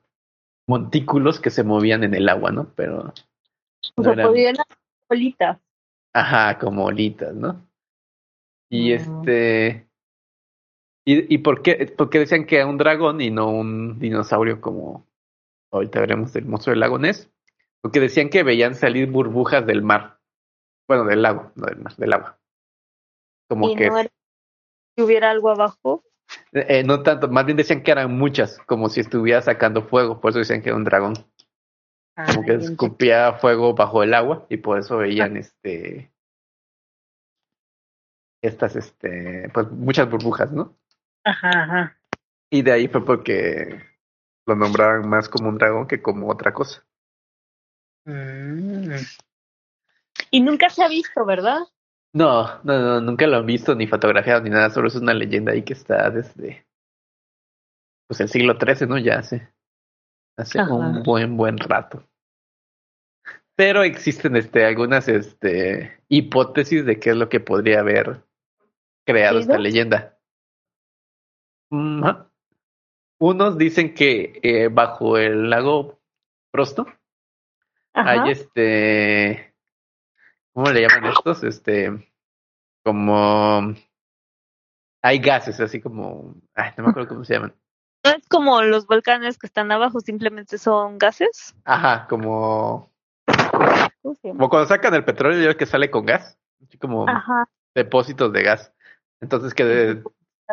[0.67, 2.71] montículos que se movían en el agua, ¿no?
[2.75, 3.13] Pero
[3.95, 4.77] O no sea, eran- podrían hacer
[5.09, 5.57] bolitas.
[6.13, 7.65] Ajá, como olitas, ¿no?
[8.69, 9.87] Y este.
[11.05, 14.61] ¿Y, y por, qué, por qué decían que era un dragón y no un dinosaurio
[14.61, 15.07] como
[15.71, 17.29] ahorita veremos del monstruo del lago Ness?
[17.81, 20.19] Porque decían que veían salir burbujas del mar.
[20.87, 22.39] Bueno, del lago, no del mar, del agua.
[23.47, 23.87] Como y que.
[23.87, 24.09] no era
[24.95, 26.03] que hubiera algo abajo.
[26.51, 30.19] eh, no tanto, más bien decían que eran muchas, como si estuviera sacando fuego.
[30.19, 31.13] Por eso decían que era un dragón.
[32.27, 36.11] Como que escupía fuego bajo el agua y por eso veían este.
[38.41, 39.49] Estas, este.
[39.53, 40.77] Pues muchas burbujas, ¿no?
[41.23, 41.97] Ajá, ajá.
[42.51, 43.81] Y de ahí fue porque
[44.47, 46.85] lo nombraban más como un dragón que como otra cosa.
[48.05, 48.95] Mm.
[50.31, 51.59] Y nunca se ha visto, ¿verdad?
[52.13, 55.51] No, no, no, nunca lo han visto ni fotografiado ni nada, solo es una leyenda
[55.51, 56.65] ahí que está desde
[58.07, 58.97] pues el siglo XIII, ¿no?
[58.97, 59.53] Ya hace,
[60.39, 60.73] hace Ajá.
[60.73, 62.03] un buen, buen rato.
[63.55, 68.23] Pero existen este, algunas este, hipótesis de qué es lo que podría haber
[69.05, 70.17] creado esta leyenda.
[71.69, 72.03] Mm.
[73.19, 75.99] Unos dicen que eh, bajo el lago
[76.51, 76.87] Prosto
[77.93, 78.11] Ajá.
[78.11, 79.53] hay este
[80.53, 81.43] ¿cómo le llaman estos?
[81.43, 82.11] Este
[82.83, 83.75] como
[85.01, 87.55] hay gases, así como, ay, no me acuerdo cómo se llaman.
[88.09, 91.55] No es como los volcanes que están abajo, simplemente son gases.
[91.63, 92.91] Ajá, como,
[94.21, 97.47] como cuando sacan el petróleo ya que sale con gas, así como Ajá.
[97.75, 98.73] depósitos de gas.
[99.21, 100.03] Entonces que de,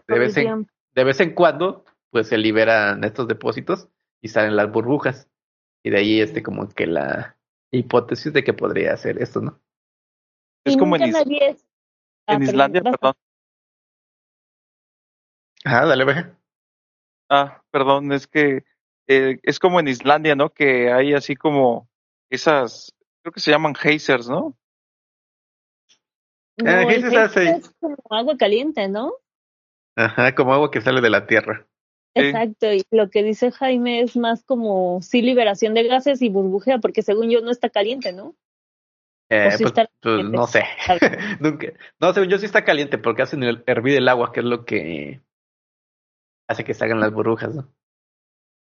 [0.09, 3.89] de vez en, de vez en cuando, pues se liberan estos depósitos
[4.21, 5.29] y salen las burbujas.
[5.83, 7.37] Y de ahí este como que la
[7.71, 9.61] hipótesis de que podría ser esto, ¿no?
[10.65, 11.17] Es como en, Is-
[12.29, 13.15] Ah, en perdón, Islandia, perdón.
[15.65, 16.37] Ajá, dale, veja.
[17.29, 18.65] Ah, perdón, es que
[19.09, 20.51] eh, es como en Islandia, ¿no?
[20.51, 21.89] Que hay así como
[22.31, 24.57] esas, creo que se llaman geysers, ¿no?
[26.59, 29.13] No, Eh, el es como agua caliente, ¿no?
[29.95, 31.67] Ajá, como agua que sale de la tierra.
[32.15, 32.23] Sí.
[32.23, 36.79] Exacto, y lo que dice Jaime es más como sí liberación de gases y burbujea,
[36.79, 38.35] porque según yo no está caliente, ¿no?
[39.29, 40.65] Eh, O sí pues, está pues, no sé.
[41.41, 41.73] Nunca.
[42.01, 44.65] No, según yo sí está caliente porque hacen el- hervir el agua, que es lo
[44.65, 45.21] que
[46.49, 47.69] hace que salgan las burbujas, ¿no?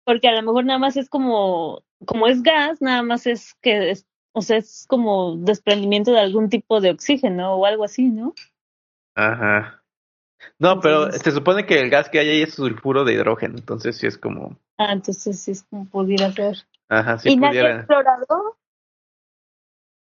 [0.05, 3.91] Porque a lo mejor nada más es como, como es gas, nada más es que,
[3.91, 8.35] es, o sea, es como desprendimiento de algún tipo de oxígeno o algo así, ¿no?
[9.15, 9.83] Ajá.
[10.59, 13.97] No, pero se supone que el gas que hay ahí es sulfuro de hidrógeno, entonces
[13.97, 16.57] sí es como, Ah, entonces sí es como pudiera ser.
[16.89, 17.77] ajá, si ¿Y pudiera.
[17.77, 18.57] explorado?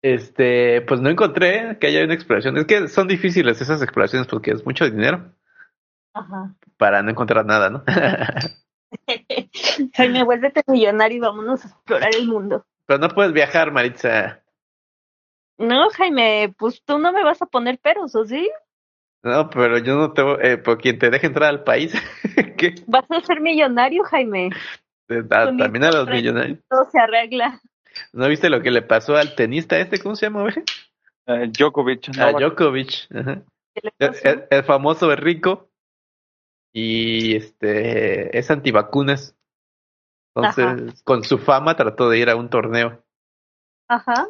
[0.03, 2.57] Este, pues no encontré que haya una exploración.
[2.57, 5.33] Es que son difíciles esas exploraciones porque es mucho dinero
[6.15, 6.55] Ajá.
[6.77, 7.83] para no encontrar nada, ¿no?
[9.95, 12.65] Jaime, vuélvete millonario y vámonos a explorar el mundo.
[12.87, 14.41] Pero no puedes viajar, Maritza.
[15.59, 18.51] No, Jaime, pues tú no me vas a poner peros, ¿o sí?
[19.23, 21.93] No, pero yo no te voy, eh, por quien te deje entrar al país.
[22.59, 22.75] ¿Qué?
[22.87, 24.51] Vas a ser millonario, Jaime.
[25.31, 26.59] Ah, Con también a los mi- millonarios.
[26.69, 27.61] Todo se arregla.
[28.13, 29.99] ¿No viste lo que le pasó al tenista este?
[30.01, 30.55] ¿Cómo se llama, güey?
[31.27, 32.41] Eh, Djokovic, A Novak.
[32.41, 33.07] Djokovic.
[33.15, 33.43] Ajá.
[33.75, 34.29] ¿Qué le El, pasó?
[34.29, 35.69] el- el famoso es rico
[36.73, 39.37] y este es antivacunas.
[40.35, 43.05] Entonces, con su fama trató de ir a un torneo
[43.87, 44.27] Ajá.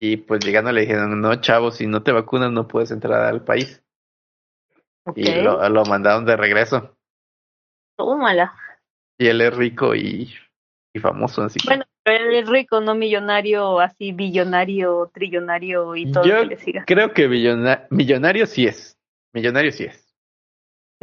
[0.00, 3.44] y pues llegando le dijeron, no, chavo, si no te vacunas no puedes entrar al
[3.44, 3.82] país.
[5.14, 6.96] Y lo, lo mandaron de regreso.
[7.96, 8.54] Tómala.
[9.18, 10.32] Y él es rico y,
[10.94, 16.10] y famoso, así que- Bueno, pero él es rico, no millonario, así billonario, trillonario y
[16.10, 16.84] todo Yo lo que le siga.
[16.86, 18.98] creo que millonario sí es.
[19.34, 20.03] Millonario sí es.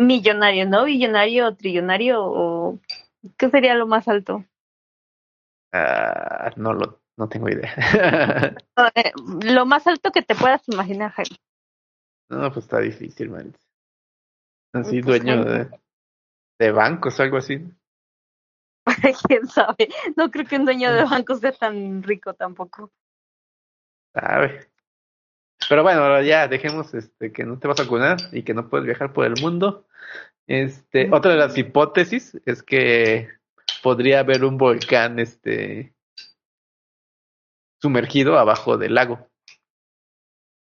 [0.02, 0.86] Millonario, ¿no?
[0.86, 2.80] Billonario, trillonario o
[3.38, 4.44] ¿qué sería lo más alto?
[5.72, 7.74] Ah, no lo, no tengo idea.
[8.96, 9.12] Eh,
[9.44, 11.38] lo más alto que te puedas imaginar, Jaime.
[12.30, 13.54] no, pues está difícil, man.
[14.74, 15.70] Así, Pues, dueño de,
[16.58, 17.60] de bancos o algo así.
[19.28, 19.90] ¿Quién sabe?
[20.16, 22.92] No creo que un dueño de banco sea tan rico tampoco.
[24.16, 24.71] Sabe.
[25.70, 28.86] Pero bueno, ya dejemos este que no te vas a vacunar y que no puedes
[28.86, 29.88] viajar por el mundo.
[30.48, 33.30] Este, otra de las hipótesis es que
[33.82, 35.94] podría haber un volcán este
[37.82, 39.28] sumergido abajo del lago.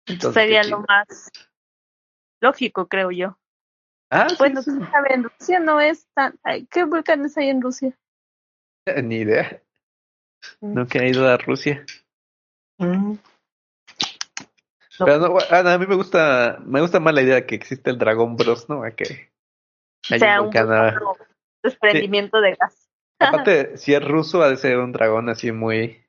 [0.08, 1.32] Entonces, Sería lo más
[2.42, 3.38] lógico, creo yo.
[4.10, 4.72] Ah, sí, Bueno, sí.
[4.92, 6.38] sabes, en Rusia no es tan...
[6.70, 7.98] ¿Qué volcanes hay en Rusia?
[9.04, 9.62] Ni idea.
[10.62, 10.74] Mm.
[10.76, 11.84] Nunca he ido a Rusia.
[15.00, 15.06] No.
[15.06, 17.90] Pero no, bueno, a mí me gusta, me gusta más la idea de que existe
[17.90, 18.84] el Dragón Bros, ¿no?
[18.84, 19.32] A que
[20.12, 20.98] O sea, un ah.
[21.64, 22.90] desprendimiento de gas.
[23.20, 26.06] Aparte, si es ruso, ha de ser un dragón así muy,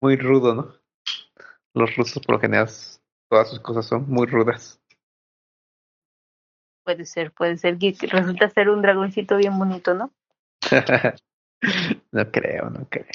[0.00, 0.74] muy rudo, ¿no?
[1.74, 2.68] Los rusos por lo general,
[3.30, 4.80] todas sus cosas son muy rudas.
[6.84, 10.12] Puede ser, puede ser que resulta ser un dragoncito bien bonito, ¿no?
[12.12, 13.06] no creo, no creo.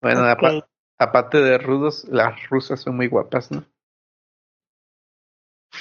[0.00, 0.64] Bueno, Ok.
[0.98, 3.64] Apa- aparte de rudos, las rusas son muy guapas, ¿no?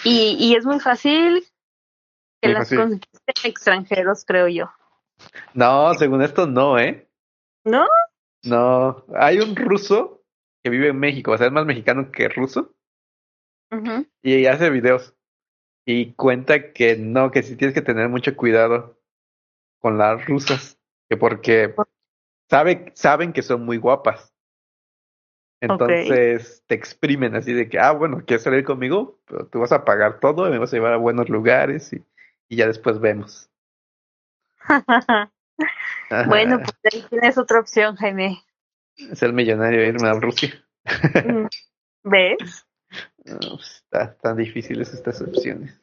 [0.04, 1.44] Y, y es muy fácil
[2.42, 2.78] que Muy las fácil.
[2.80, 4.72] conquisten extranjeros, creo yo.
[5.54, 7.08] No, según esto no, ¿eh?
[7.66, 7.88] ¿No?
[8.44, 10.24] No, hay un ruso
[10.64, 12.76] que vive en México, o sea, es más mexicano que ruso,
[14.22, 15.16] y hace videos
[15.86, 19.00] y cuenta que no, que sí tienes que tener mucho cuidado
[19.80, 21.74] con las rusas, que porque
[22.50, 24.34] sabe, saben que son muy guapas.
[25.60, 29.20] Entonces te exprimen así de que, ah, bueno, ¿quieres salir conmigo?
[29.26, 32.04] Pero tú vas a pagar todo, me vas a llevar a buenos lugares y,
[32.48, 33.50] y ya después vemos.
[36.28, 38.42] Bueno, pues ahí tienes otra opción, Jaime.
[39.14, 40.54] ser millonario e irme a Rusia.
[40.86, 41.48] Mm,
[42.04, 42.66] ¿Ves?
[43.26, 45.82] No, pues, está tan difíciles estas opciones.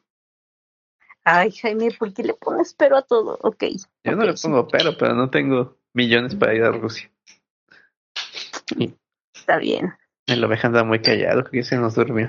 [1.25, 3.39] Ay, Jaime, ¿por qué le pones pero a todo?
[3.43, 3.65] Ok.
[4.05, 7.11] Yo no le pongo pero, pero no tengo millones para ir a Rusia.
[9.45, 9.93] Está bien.
[10.27, 12.27] El oveja anda muy callado, que se nos durmió.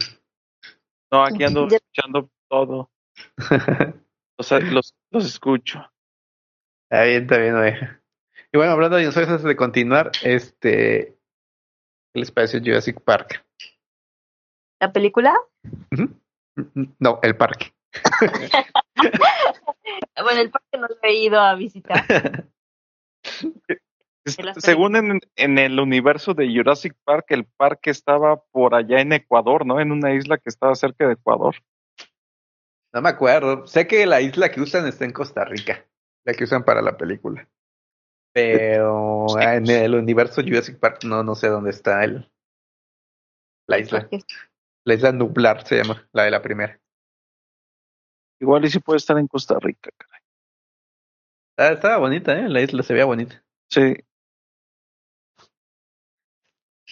[1.09, 2.91] No, aquí ando Ya- escuchando todo.
[4.37, 5.79] Los, los, los escucho.
[6.89, 8.01] Está bien, está bien, oveja.
[8.51, 11.17] Y bueno, hablando de dinosaurios, antes de continuar, este.
[12.13, 13.45] ¿Qué les pareció Jurassic Park?
[14.81, 15.33] ¿La película?
[16.99, 17.73] No, el parque.
[20.21, 22.03] Bueno, el parque no lo he ido a visitar.
[24.57, 29.65] Según en, en el universo de Jurassic Park, el parque estaba por allá en Ecuador,
[29.65, 29.79] ¿no?
[29.79, 31.55] En una isla que estaba cerca de Ecuador.
[32.93, 33.67] No me acuerdo.
[33.67, 35.85] Sé que la isla que usan está en Costa Rica,
[36.25, 37.47] la que usan para la película.
[38.33, 39.37] Pero Sí.
[39.41, 42.29] en el universo Jurassic Park no, no sé dónde está el,
[43.67, 44.09] la isla.
[44.85, 46.79] La isla Nublar se llama, la de la primera.
[48.41, 50.21] Igual y si puede estar en Costa Rica, caray.
[51.57, 52.49] Ah, estaba bonita, ¿eh?
[52.49, 53.41] La isla se veía bonita.
[53.71, 53.95] Sí.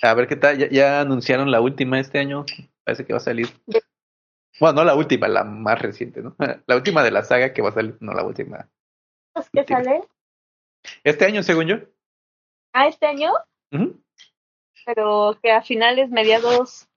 [0.04, 0.58] A ver qué tal.
[0.58, 2.46] Ya, ya anunciaron la última este año.
[2.84, 3.48] Parece que va a salir.
[4.60, 6.36] Bueno, no la última, la más reciente, ¿no?
[6.68, 8.70] La última de la saga que va a salir, no la última.
[9.36, 10.04] ¿Es que sale?
[11.04, 11.76] Este año, según yo.
[12.72, 13.32] Ah, este año,
[14.86, 16.88] pero que a finales, mediados.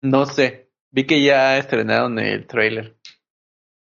[0.00, 0.70] No sé.
[0.90, 2.96] Vi que ya estrenaron el trailer.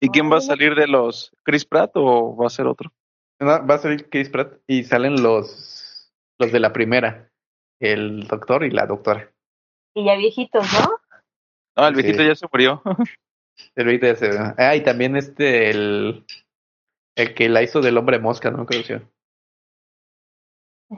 [0.01, 2.93] ¿Y quién va a salir de los Chris Pratt o va a ser otro?
[3.39, 7.31] No, va a salir Chris Pratt y salen los, los de la primera.
[7.81, 9.31] El doctor y la doctora.
[9.95, 10.99] Y ya viejitos, ¿no?
[11.77, 12.03] No, el Sí.
[12.03, 12.83] viejito ya se murió.
[13.77, 14.39] El ahorita ya se ve.
[14.59, 16.25] Ah, y también este, el,
[17.17, 18.67] el que la hizo del hombre mosca, ¿no?
[18.67, 19.07] Creo que sí.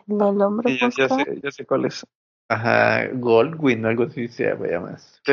[0.09, 1.25] El del hombre Sí, ya, ya mosca.
[1.25, 2.07] sé, ya sé cuál es.
[2.49, 4.97] Ajá, Goldwyn, algo así se llama.
[4.99, 5.33] Sí,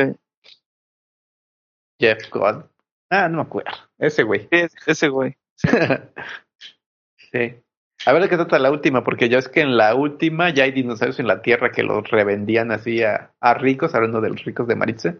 [2.00, 2.64] Jeff God.
[3.10, 3.70] Ah, no me acuerdo.
[3.98, 4.48] Ese güey.
[4.50, 5.36] es- ese güey.
[5.56, 5.68] sí.
[8.06, 10.64] A ver de qué trata la última, porque ya es que en la última ya
[10.64, 14.44] hay dinosaurios en la Tierra que los revendían así a, a ricos, hablando de los
[14.44, 15.14] ricos de Maritza.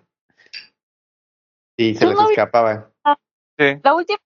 [1.78, 2.86] Y se ¿Tú les no vi- escapaban.
[3.58, 3.80] Sí.
[3.82, 4.18] La última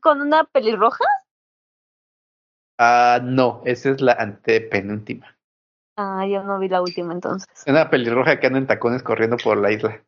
[0.00, 1.04] con una pelirroja.
[2.78, 5.36] Ah, no, esa es la antepenúltima.
[5.96, 7.48] Ah, yo no vi la última entonces.
[7.66, 10.02] Una pelirroja que anda en tacones corriendo por la isla.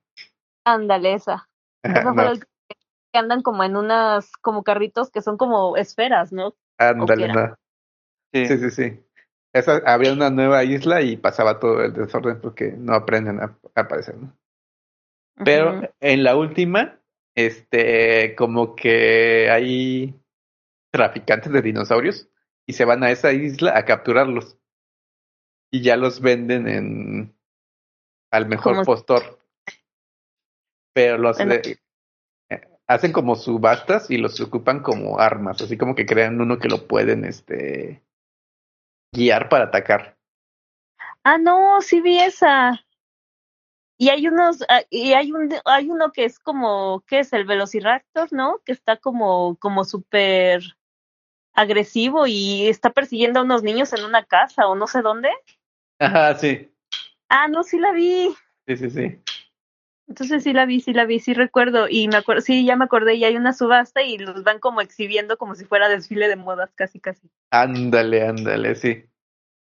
[0.65, 1.49] Ándale, esa.
[1.83, 2.33] Esa No,
[3.13, 6.55] que andan como en unas, como carritos que son como esferas, ¿no?
[6.79, 7.57] ándale, no.
[8.33, 8.47] Sí.
[8.47, 9.01] Sí, sí, sí.
[9.53, 13.81] Esa, había una nueva isla y pasaba todo el desorden porque no aprenden a, a
[13.81, 14.37] aparecer, ¿no?
[15.45, 17.01] Pero en la última,
[17.35, 20.15] este, como que hay
[20.93, 22.29] traficantes de dinosaurios
[22.67, 24.59] y se van a esa isla a capturarlos.
[25.73, 27.35] Y ya los venden en
[28.31, 29.39] al mejor Como- postor.
[30.95, 31.79] Pero los de-
[32.51, 36.69] eh, hacen como subastas y los ocupan como armas, así como que crean uno que
[36.69, 38.03] lo pueden este
[39.13, 40.17] guiar para atacar.
[41.25, 42.85] Ah, no, sí vi esa.
[43.99, 47.33] Y hay unos, ah, y hay un, hay uno que es como, ¿qué es?
[47.33, 48.61] El Velociraptor, ¿no?
[48.65, 50.63] Que está como, como súper
[51.53, 55.29] agresivo y está persiguiendo a unos niños en una casa o no sé dónde.
[55.99, 56.73] Ajá, sí.
[57.29, 58.35] Ah, no, sí la vi.
[58.67, 59.23] Sí, sí, sí.
[60.11, 61.87] Entonces sí la vi, sí la vi, sí recuerdo.
[61.89, 64.81] Y me acuerdo, sí, ya me acordé, y hay una subasta y los van como
[64.81, 67.31] exhibiendo como si fuera desfile de modas, casi, casi.
[67.53, 69.05] Ándale, ándale, sí.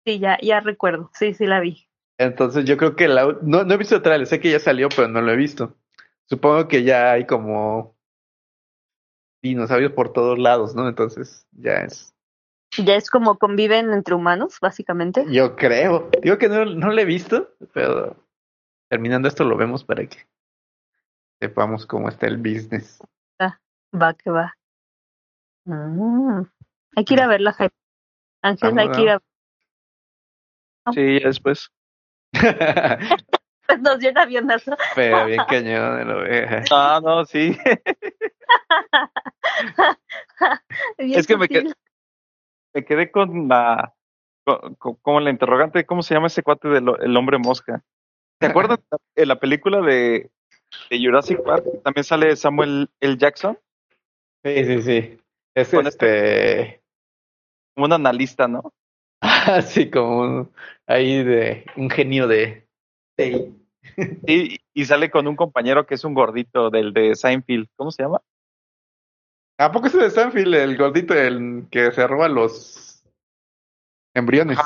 [0.04, 1.10] Sí, ya, ya recuerdo.
[1.14, 1.88] Sí, sí la vi.
[2.16, 3.36] Entonces yo creo que la...
[3.42, 5.74] No, no he visto el trailer, sé que ya salió, pero no lo he visto.
[6.26, 7.96] Supongo que ya hay como
[9.42, 10.88] dinosaurios por todos lados, ¿no?
[10.88, 12.14] Entonces ya es...
[12.78, 15.24] Ya es como conviven entre humanos, básicamente.
[15.28, 16.08] Yo creo.
[16.22, 18.16] Digo que no, no lo he visto, pero
[18.88, 20.18] terminando esto lo vemos para que
[21.40, 22.98] sepamos cómo está el business.
[23.40, 24.54] Va, que va.
[25.64, 26.42] Mm.
[26.96, 27.72] Hay que ir a verla, Jaime.
[28.42, 29.20] Ángel, Vamos, hay que ir a
[30.92, 31.70] Sí, ya después.
[33.80, 34.76] Nos dio el avionazo.
[34.94, 36.62] pero bien cañón de la oveja.
[36.70, 37.56] Ah, no, sí.
[40.98, 41.74] Bien Es que me sutil.
[42.74, 43.94] Me quedé con la.
[44.44, 47.82] con- con- como la interrogante, ¿cómo se llama ese cuate del el hombre mosca?
[48.38, 48.78] ¿Te acuerdas
[49.16, 50.30] de la película de,
[50.90, 51.64] de Jurassic Park?
[51.84, 53.16] También sale Samuel L.
[53.16, 53.58] Jackson,
[54.44, 55.18] Sí, sí, sí.
[55.56, 56.80] Es Con este...
[57.74, 58.72] como un analista, ¿no?
[59.20, 60.52] Así como un,
[60.86, 62.68] ahí de un genio de...
[63.16, 63.52] de-
[64.26, 67.68] Y, y sale con un compañero que es un gordito del de Seinfeld.
[67.76, 68.20] ¿Cómo se llama?
[69.58, 73.02] ¿A poco es de Stanfield, el gordito el que se roba los
[74.14, 74.58] embriones?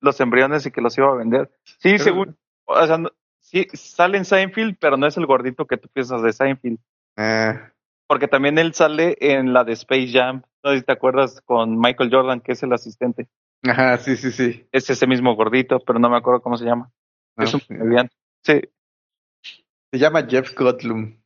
[0.00, 1.50] Los, embriones y que los iba a vender.
[1.64, 2.38] Sí, Pero- según.
[2.68, 2.98] O sea,
[3.46, 6.78] sí, sale en Seinfeld, pero no es el gordito que tú piensas de Seinfeld.
[7.16, 7.72] Ah,
[8.06, 10.42] Porque también él sale en la de Space Jam.
[10.62, 13.28] No sé si te acuerdas con Michael Jordan, que es el asistente.
[13.62, 14.68] ajá, sí, sí, sí.
[14.72, 16.90] Es ese mismo gordito, pero no me acuerdo cómo se llama.
[17.36, 17.66] No, es un sí.
[17.68, 18.14] comediante.
[18.44, 18.60] Sí,
[19.92, 21.20] Se llama Jeff Goldblum.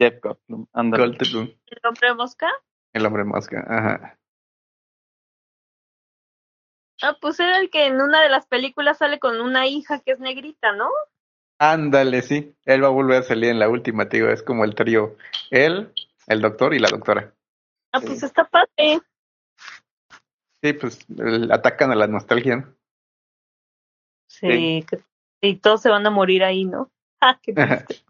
[0.00, 1.06] Jeff Goldblum, ándale.
[1.06, 2.48] Goldblum, ¿El hombre mosca?
[2.92, 3.64] el hombre mosca.
[3.68, 4.18] Ajá.
[7.02, 10.12] Ah, pues era el que en una de las películas sale con una hija que
[10.12, 10.88] es negrita, ¿no?
[11.58, 12.54] Ándale, sí.
[12.64, 14.30] Él va a volver a salir en la última, tío.
[14.30, 15.16] Es como el trío.
[15.50, 15.92] Él,
[16.26, 17.32] el doctor y la doctora.
[17.92, 19.00] Ah, pues está padre.
[20.62, 22.56] Sí, pues el- atacan a la nostalgia.
[22.56, 22.74] ¿no?
[24.28, 25.02] Sí, que-
[25.40, 26.90] y todos se van a morir ahí, ¿no?
[27.20, 27.54] Ah, qué.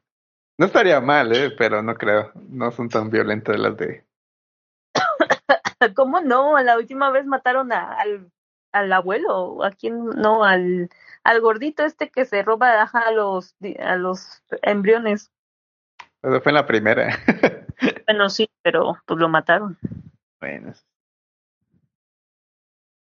[0.56, 1.50] No estaría mal, ¿eh?
[1.50, 2.30] Pero no creo.
[2.48, 4.04] No son tan violentas las de...
[5.96, 6.58] ¿Cómo no?
[6.62, 8.30] La última vez mataron a- al,
[8.72, 10.04] al abuelo, ¿a quién?
[10.10, 10.90] No, al,
[11.24, 15.32] al gordito este que se roba ajá, a los, a los embriones.
[16.20, 17.18] Pero fue en la primera.
[18.06, 19.76] Bueno, sí, pero pues lo mataron.
[20.40, 20.72] bueno.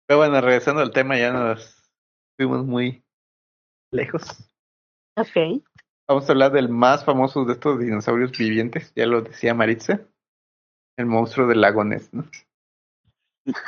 [0.06, 1.90] Pero bueno, regresando al tema, ya nos
[2.36, 3.02] fuimos muy
[3.90, 4.22] lejos.
[5.16, 5.62] Ok.
[6.06, 8.92] Vamos a hablar del más famoso de estos dinosaurios vivientes.
[8.94, 10.00] Ya lo decía Maritza.
[10.96, 12.24] El monstruo del lago Ness, ¿no?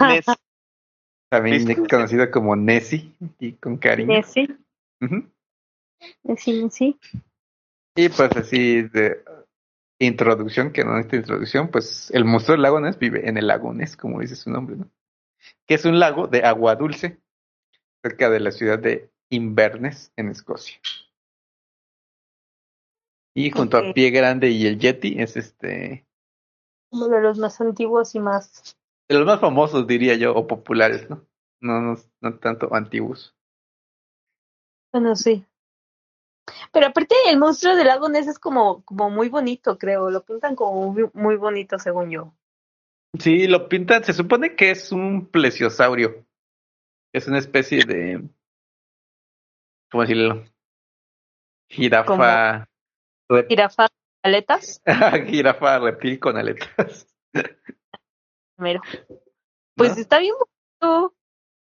[0.01, 0.27] Ness,
[1.31, 1.89] También ¿Viste?
[1.89, 4.21] conocido como Nessie, y con cariño.
[5.01, 5.31] Ujú.
[6.37, 6.99] sí, sí.
[7.95, 9.23] Y pues así de
[10.01, 13.73] introducción, que no necesita introducción, pues el monstruo del lago Ness vive en el lago
[13.73, 14.91] Ness, como dice su nombre, ¿no?
[15.67, 17.21] Que es un lago de agua dulce,
[18.03, 20.81] cerca de la ciudad de Inverness, en Escocia.
[23.37, 23.85] Y junto Ok.
[23.85, 26.05] a Pie Grande y el Yeti es este
[26.91, 28.77] Uno de los más antiguos y más.
[29.11, 31.27] De los más famosos, diría yo, o populares, ¿no?
[31.61, 33.37] No, no, no tanto antiguos.
[34.93, 35.45] Bueno, sí.
[36.73, 40.11] Pero aparte, el monstruo del lago Ness es como, como muy bonito, creo.
[40.11, 42.33] Lo pintan como muy, muy bonito, según yo.
[43.19, 46.25] Sí, lo pintan, se supone que es un plesiosaurio.
[47.13, 48.23] Es una especie de.
[49.91, 50.45] ¿Cómo decirlo?
[51.69, 52.69] Jirafa.
[53.29, 53.89] rep- Jirafa,
[54.23, 54.81] aletas,
[55.27, 57.09] jirafa reptil con aletas.
[58.61, 58.81] Primero.
[59.77, 60.01] Pues ¿no?
[60.03, 60.35] está bien
[60.81, 61.15] bonito.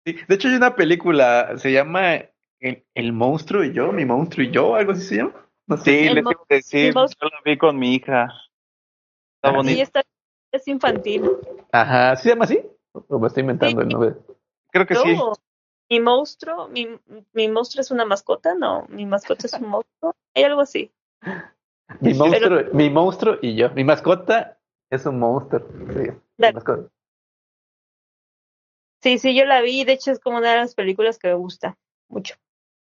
[0.05, 2.15] Sí, De hecho, hay una película, se llama
[2.59, 5.33] El, El monstruo y yo, mi monstruo y yo, algo así se llama.
[5.67, 5.83] No sé.
[5.83, 8.23] sí, El les mo- iba a decir, yo la vi con mi hija.
[9.35, 9.81] Está Ah, Sí, bonito.
[9.83, 10.01] está,
[10.51, 11.29] es infantil.
[11.71, 12.61] Ajá, ¿sí se llama así?
[12.93, 14.15] O me estoy inventando el nombre.
[14.71, 15.15] Creo que sí.
[15.89, 16.87] Mi monstruo, mi,
[17.33, 20.15] mi monstruo es una mascota, no, mi mascota es un monstruo.
[20.35, 20.91] Hay algo así.
[22.01, 23.69] Mi Pero- monstruo, mi monstruo y yo.
[23.71, 24.57] Mi mascota
[24.89, 25.61] es un monstruo.
[25.93, 26.59] Sí, Dale.
[29.01, 29.83] Sí, sí, yo la vi.
[29.83, 31.77] De hecho, es como una de las películas que me gusta
[32.09, 32.35] mucho.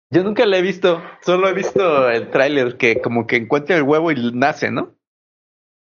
[0.09, 3.83] Yo nunca la he visto, solo he visto el tráiler que como que encuentra el
[3.83, 4.95] huevo y nace, ¿no?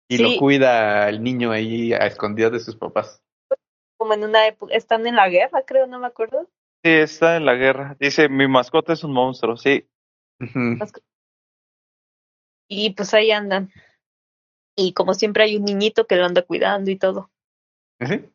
[0.10, 0.24] Y Sí.
[0.24, 3.22] lo cuida el niño ahí a escondidas de sus papás.
[3.98, 6.48] Como en una época, están en la guerra, creo, no me acuerdo.
[6.84, 7.98] Sí, está en la guerra.
[8.00, 9.86] Dice, mi mascota es un monstruo, sí.
[12.70, 13.72] Y pues ahí andan.
[14.78, 17.30] Y como siempre hay un niñito que lo anda cuidando y todo.
[18.00, 18.30] ¿Sí?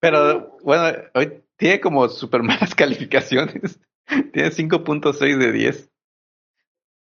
[0.00, 3.80] Pero bueno, hoy tiene como super malas calificaciones.
[4.32, 5.90] Tiene 5.6 de 10.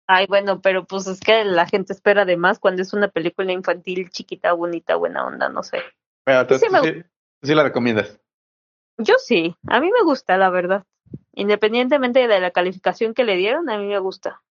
[0.07, 3.51] Ay, bueno, pero pues es que la gente espera de más cuando es una película
[3.51, 5.79] infantil chiquita, bonita, buena onda, no sé.
[6.25, 7.05] Bueno, entonces Sí me
[7.41, 8.19] sí la recomiendas.
[8.97, 10.85] Yo sí, a mí me gusta, la verdad.
[11.33, 14.41] Independientemente de la calificación que le dieron, a mí me gusta.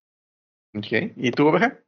[0.76, 1.12] Ok.
[1.16, 1.78] ¿Y tú, oveja?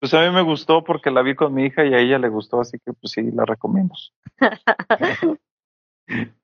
[0.00, 2.28] Pues a mí me gustó porque la vi con mi hija y a ella le
[2.28, 3.94] gustó, así que pues sí, la recomiendo.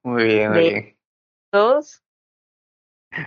[0.02, 0.96] Muy bien, muy bien.
[1.52, 2.02] Dos,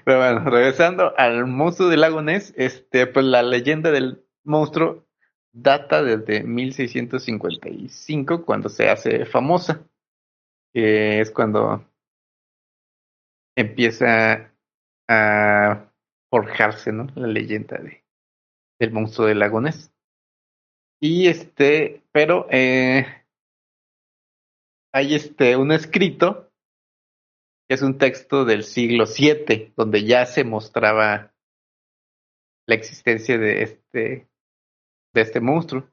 [0.04, 5.08] Pero bueno, regresando al monstruo del lago Ness, este, pues la leyenda del monstruo
[5.54, 9.88] data desde 1655, cuando se hace famosa,
[10.74, 11.86] que es cuando
[13.56, 14.52] empieza
[15.08, 15.90] a
[16.30, 17.08] forjarse, ¿no?
[17.16, 18.04] La leyenda de,
[18.80, 19.95] del monstruo del lago Ness.
[21.08, 23.06] Y este, pero eh,
[24.92, 26.52] hay este, un escrito
[27.68, 31.32] que es un texto del siglo VII, donde ya se mostraba
[32.66, 34.28] la existencia de este,
[35.14, 35.88] de este monstruo.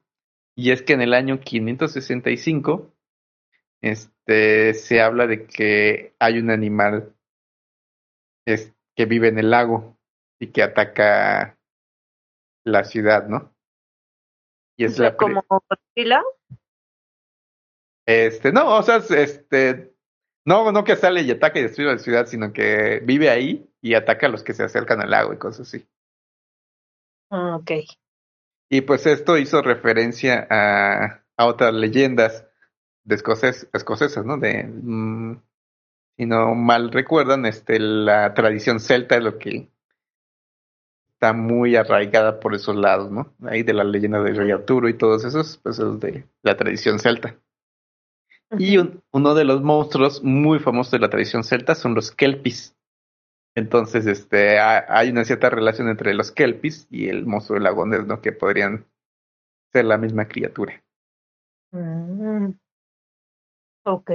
[0.57, 2.91] Y es que en el año 565
[3.83, 7.15] este, se habla de que hay un animal
[8.47, 9.95] que vive en el lago
[10.39, 11.59] y que ataca
[12.65, 13.52] la ciudad, ¿no?
[14.77, 16.23] Y es la como Godzilla.
[18.05, 19.93] Este, no, o sea, es- este,
[20.45, 23.93] no, no que sale y ataca y destruye la ciudad, sino que vive ahí y
[23.93, 25.85] ataca a los que se acercan al lago y cosas así.
[27.29, 27.71] Ah, ok.
[28.69, 32.45] Y pues esto hizo referencia a, a otras leyendas
[33.03, 34.37] de escoces, escocesas, ¿no?
[34.37, 35.41] De, mm,
[36.17, 39.69] si no mal recuerdan, este, la tradición celta es lo que
[41.23, 43.33] está muy arraigada por esos lados, ¿no?
[43.47, 46.99] Ahí de la leyenda de Rey Arturo y todos esos, pues es de la tradición
[46.99, 47.39] celta.
[48.59, 52.75] Y uno de los monstruos muy famosos de la tradición celta son los kelpis.
[53.55, 58.21] Entonces, este, hay una cierta relación entre los kelpis y el monstruo del lago ¿no?
[58.21, 58.85] Que podrían
[59.71, 60.83] ser la misma criatura.
[61.71, 62.49] Mm.
[63.85, 64.11] Ok.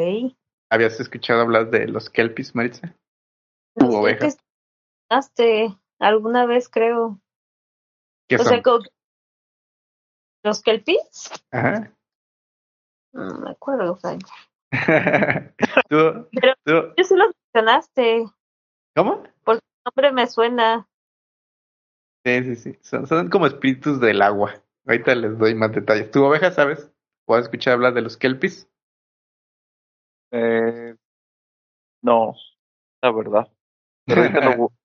[0.70, 2.94] ¿Habías escuchado hablar de los kelpis, Maritza?
[3.76, 4.36] ¿U ovejas?
[5.98, 7.20] Alguna vez creo.
[8.28, 8.62] ¿Qué son?
[10.44, 11.30] ¿Los kelpis?
[11.50, 11.92] Ajá.
[13.12, 14.24] No me acuerdo, Frank.
[15.88, 18.26] ¿Tú, Pero tú, yo sí los mencionaste.
[18.94, 19.22] ¿Cómo?
[19.44, 20.88] Porque el nombre me suena.
[22.24, 22.78] Sí, sí, sí.
[22.82, 24.54] Son, son como espíritus del agua.
[24.86, 26.10] Ahorita les doy más detalles.
[26.10, 26.90] ¿Tu oveja sabes?
[27.24, 28.70] ¿Puedes escuchar hablar de los kelpis?
[30.30, 30.94] Eh,
[32.02, 32.34] no,
[33.02, 33.48] la verdad.
[34.06, 34.72] Pero ahorita lo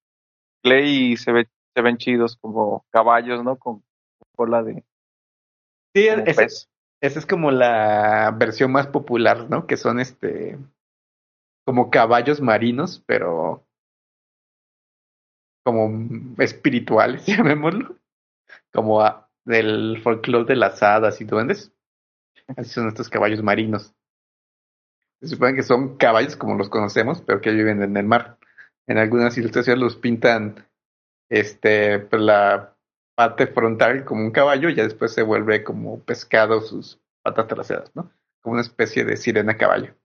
[0.64, 3.58] leí y se, ve, se ven chidos como caballos, ¿no?
[3.58, 3.84] Con,
[4.36, 4.84] cola de.
[5.96, 6.70] Sí, ese, pez.
[7.02, 9.68] esa es como la versión más popular, ¿no?
[9.68, 10.58] Que son este.
[11.66, 13.66] como caballos marinos, pero.
[15.64, 17.98] como espirituales, llamémoslo.
[18.74, 21.74] Como a- del folclore de las hadas y duendes.
[22.56, 23.94] Así son estos caballos marinos.
[25.22, 28.38] Se supone que son caballos como los conocemos, pero que viven en el mar.
[28.88, 30.68] En algunas ilustraciones los pintan
[31.30, 32.76] este pues, la
[33.16, 37.96] parte frontal como un caballo y ya después se vuelve como pescado sus patas traseras,
[37.96, 38.12] ¿no?
[38.42, 39.96] Como una especie de sirena caballo.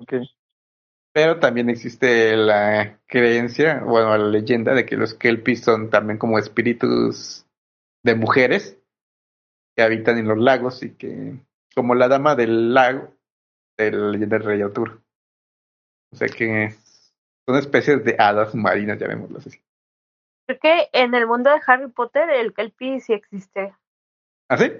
[0.00, 0.14] Ok.
[1.12, 6.38] Pero también existe la creencia, bueno, la leyenda de que los kelpis son también como
[6.38, 7.46] espíritus
[8.02, 8.80] de mujeres
[9.76, 11.38] que habitan en los lagos y que,
[11.74, 13.14] como la dama del lago
[13.76, 15.00] de la leyenda del Rey Arturo.
[16.12, 16.74] O sea que
[17.46, 19.60] son especies de hadas marinas, llamémoslo así.
[20.46, 23.74] Creo que en el mundo de Harry Potter el Kelpie sí existe.
[24.48, 24.72] ¿Ah, sí?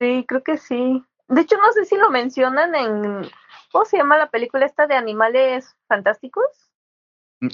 [0.00, 1.04] Sí, creo que sí.
[1.28, 3.30] De hecho, no sé si lo mencionan en.
[3.72, 6.44] ¿Cómo se llama la película esta de animales fantásticos?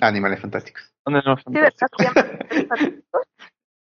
[0.00, 0.92] Animales fantásticos.
[1.04, 2.06] Animales Fantásticos.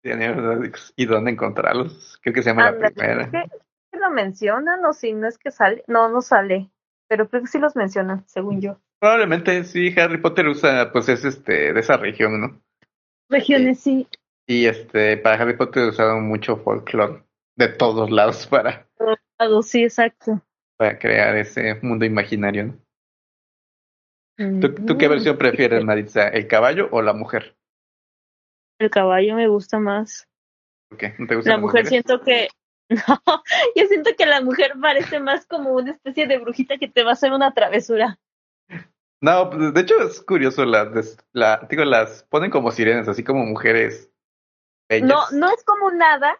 [0.03, 0.93] Sí, animales fantásticos.
[0.97, 2.19] ¿Y dónde encontrarlos?
[2.21, 3.29] Creo que se llama la primera.
[3.29, 3.57] creo que-
[3.91, 5.83] que lo mencionan o si no es que sale.
[5.87, 6.69] No, no sale.
[7.07, 8.79] Pero creo que sí los mencionan, según yo.
[9.03, 12.61] Probablemente sí, Harry Potter usa, pues es este, de esa región, ¿no?
[13.27, 14.07] Regiones sí.
[14.47, 17.21] Y este, para Harry Potter usaron mucho folclore
[17.57, 18.87] de todos lados para,
[19.61, 20.41] sí, exacto.
[20.77, 22.79] para crear ese mundo imaginario,
[24.37, 24.61] ¿no?
[24.61, 26.29] ¿Tú, tú qué versión prefieres, Maritza?
[26.29, 27.57] ¿El caballo o la mujer?
[28.79, 30.29] El caballo me gusta más.
[30.87, 31.13] ¿Por qué?
[31.19, 31.89] ¿No te gustan La mujer mujeres?
[31.89, 32.47] siento que.
[32.89, 33.21] No,
[33.75, 37.09] yo siento que la mujer parece más como una especie de brujita que te va
[37.09, 38.17] a hacer una travesura.
[39.23, 43.45] No, pues, de hecho es curioso, las, la, digo, las ponen como sirenas, así como
[43.45, 44.11] mujeres
[44.89, 45.07] bellas.
[45.07, 46.37] No, no es como nada,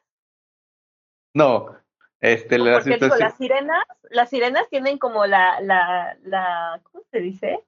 [1.33, 1.77] No,
[2.19, 7.05] este, las porque digo, situaciones- las sirenas, las sirenas tienen como la, la, la, ¿cómo
[7.09, 7.63] se dice?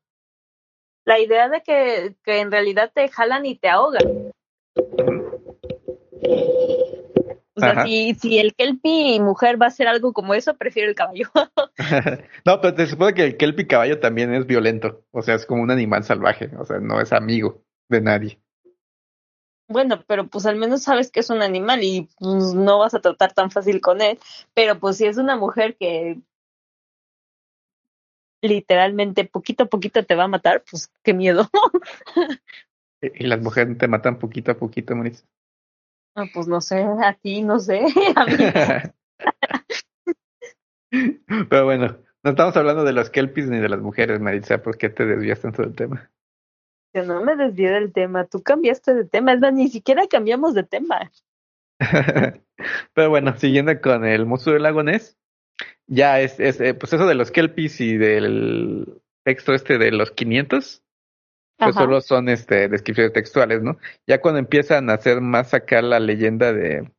[1.06, 4.34] La idea de que, que en realidad te jalan y te ahogan.
[7.56, 7.86] O sea, Ajá.
[7.86, 11.30] si, si el kelpie mujer va a hacer algo como eso, prefiero el caballo.
[12.46, 15.64] no, pero te supone que el kelpie caballo también es violento, o sea, es como
[15.64, 18.40] un animal salvaje, o sea, no es amigo de nadie.
[19.68, 23.02] Bueno, pero pues al menos sabes que es un animal y pues no vas a
[23.02, 24.20] tratar tan fácil con él.
[24.54, 26.20] Pero pues si es una mujer que
[28.44, 31.50] literalmente poquito a poquito te va a matar, pues qué miedo.
[33.02, 35.28] Y y las mujeres te matan poquito a poquito, Mauricio.
[36.16, 37.82] Ah, pues no sé, a ti no sé,
[38.16, 38.36] a mí
[41.50, 44.62] Pero bueno, no estamos hablando de los kelpies ni de las mujeres, Maritza.
[44.62, 46.10] ¿Por qué te desvías tanto del tema?
[46.96, 50.54] yo no me desvié del tema, tú cambiaste de tema, es más, ni siquiera cambiamos
[50.54, 51.12] de tema.
[52.94, 55.18] Pero bueno, siguiendo con el monstruo del lago Ness,
[55.88, 60.12] ya es, es eh, pues eso de los kelpies y del texto este de los
[60.12, 60.84] 500,
[61.58, 63.78] pues solo son este descripciones textuales, ¿no?
[64.08, 66.92] Ya cuando empiezan a hacer más acá la leyenda de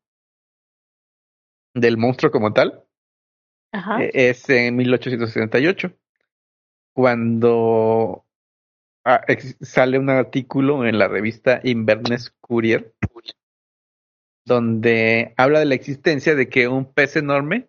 [1.74, 2.84] del monstruo como tal,
[3.72, 4.02] Ajá.
[4.02, 5.92] eh, es en 1878,
[6.94, 8.24] cuando
[9.04, 9.20] ah,
[9.60, 12.94] sale un artículo en la revista Inverness Courier,
[14.46, 17.68] donde habla de la existencia de que un pez enorme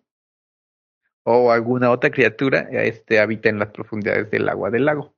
[1.24, 5.17] o alguna otra criatura este, habita en las profundidades del agua del lago.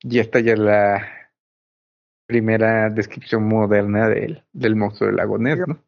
[0.00, 1.08] Y esta ya es la
[2.26, 5.82] primera descripción moderna del, del monstruo del lago Ness, ¿no?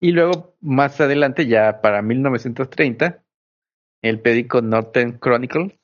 [0.00, 3.22] Y luego, más adelante, ya para 1930,
[4.02, 5.78] el periódico Northern Chronicle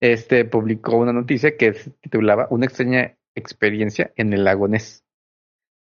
[0.00, 5.04] este publicó una noticia que se titulaba Una extraña experiencia en el lago Ness,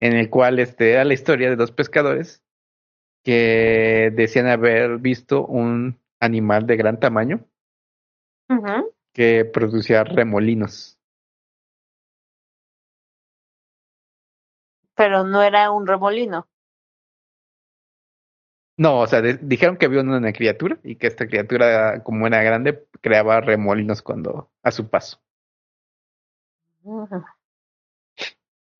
[0.00, 2.42] en el cual este, era la historia de dos pescadores
[3.24, 7.46] que decían haber visto un animal de gran tamaño
[9.12, 10.98] que producía remolinos.
[14.94, 16.48] Pero no era un remolino.
[18.76, 22.42] No, o sea, de- dijeron que vio una criatura y que esta criatura, como era
[22.42, 25.20] grande, creaba remolinos cuando a su paso.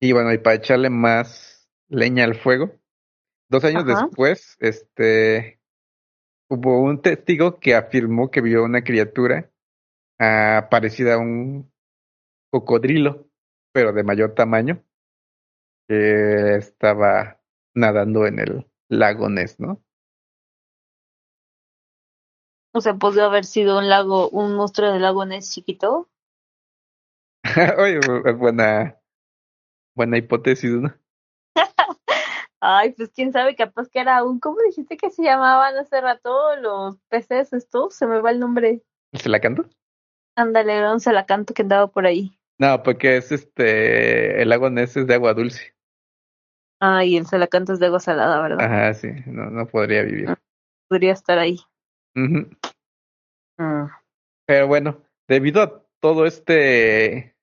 [0.01, 2.71] Y bueno, y para echarle más leña al fuego,
[3.49, 4.03] dos años Ajá.
[4.03, 5.54] después, este,
[6.49, 9.51] hubo un testigo que afirmó que vio una criatura
[10.19, 11.71] ah, parecida a un
[12.51, 13.27] cocodrilo,
[13.73, 14.83] pero de mayor tamaño,
[15.87, 17.41] que estaba
[17.73, 19.83] nadando en el lago Ness, ¿no?
[22.73, 26.09] O sea, pudo haber sido un lago, un monstruo del lago Ness chiquito.
[27.77, 28.99] Oye, bu- buena,
[29.95, 30.93] buena hipótesis, ¿no?
[32.67, 36.55] Ay, pues quién sabe, capaz que era un, ¿cómo dijiste que se llamaban hace rato
[36.55, 37.93] los peces estos?
[37.93, 38.81] Se me va el nombre.
[39.13, 39.69] ¿Se la canto?
[40.35, 42.39] Ándale, era un salacanto que andaba por ahí.
[42.57, 45.75] No, porque es este, el lago Ness es de agua dulce.
[46.79, 48.65] Ay, el salacanto es de agua salada, ¿verdad?
[48.65, 50.35] Ajá, sí, no, no podría vivir.
[50.89, 51.59] Podría estar ahí.
[52.15, 52.45] Mm.
[54.47, 57.35] Pero bueno, debido a todo este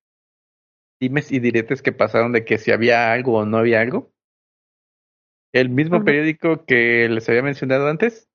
[1.01, 4.12] dimes y diretes que pasaron de que si había algo o no había algo,
[5.53, 8.29] el mismo periódico que les había mencionado antes,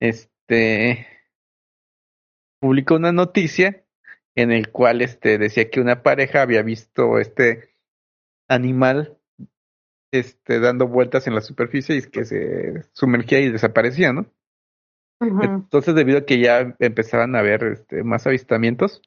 [0.00, 1.06] este
[2.60, 3.84] publicó una noticia
[4.34, 7.74] en el cual este decía que una pareja había visto este
[8.48, 9.18] animal
[10.12, 14.26] este dando vueltas en la superficie y que se sumergía y desaparecía, ¿no?
[15.20, 19.02] Entonces, debido a que ya empezaban a haber este, más avistamientos,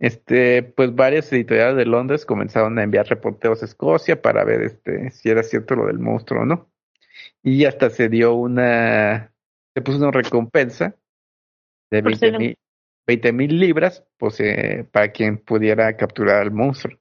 [0.00, 5.10] este, pues varias editoriales de Londres comenzaron a enviar reporteros a Escocia para ver este,
[5.10, 6.68] si era cierto lo del monstruo o no.
[7.42, 9.32] Y hasta se dio una,
[9.74, 10.96] se puso una recompensa
[11.90, 12.58] de Por 20 ser un- mil,
[13.06, 16.96] 20 mil libras pues, eh, para quien pudiera capturar al monstruo.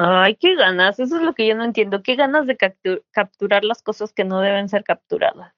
[0.00, 2.02] Ay, qué ganas, eso es lo que yo no entiendo.
[2.02, 5.52] Qué ganas de captu- capturar las cosas que no deben ser capturadas.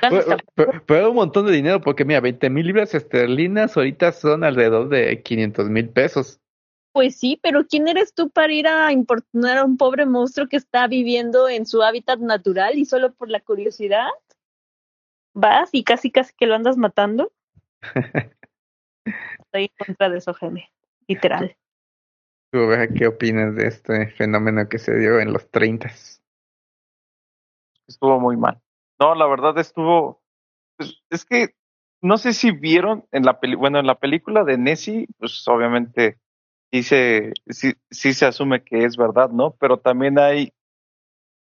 [0.00, 4.12] Pero, cap- pero- pero un montón de dinero, porque mira, 20 mil libras esterlinas ahorita
[4.12, 6.40] son alrededor de 500 mil pesos.
[6.92, 10.56] Pues sí, pero ¿quién eres tú para ir a importunar a un pobre monstruo que
[10.56, 14.08] está viviendo en su hábitat natural y solo por la curiosidad?
[15.34, 17.32] ¿Vas y casi casi que lo andas matando?
[19.38, 20.70] Estoy en contra de eso, Jaime.
[21.08, 21.56] Literal.
[22.52, 25.90] ¿Tú, Oveja, qué opinas de este fenómeno que se dio en los 30?
[27.88, 28.60] estuvo muy mal.
[29.02, 30.22] No, la verdad estuvo,
[30.78, 31.56] pues, es que
[32.02, 36.20] no sé si vieron en la peli, bueno, en la película de Nessie, pues obviamente
[36.72, 39.56] sí se, sí, sí se asume que es verdad, ¿no?
[39.60, 40.52] Pero también hay,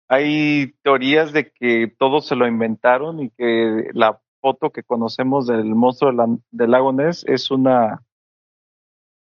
[0.07, 5.65] hay teorías de que todo se lo inventaron y que la foto que conocemos del
[5.75, 8.01] monstruo de la- del lago Ness es una,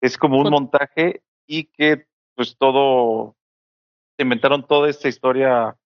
[0.01, 3.37] es como un montaje y que pues todo,
[4.17, 5.79] se inventaron toda esta historia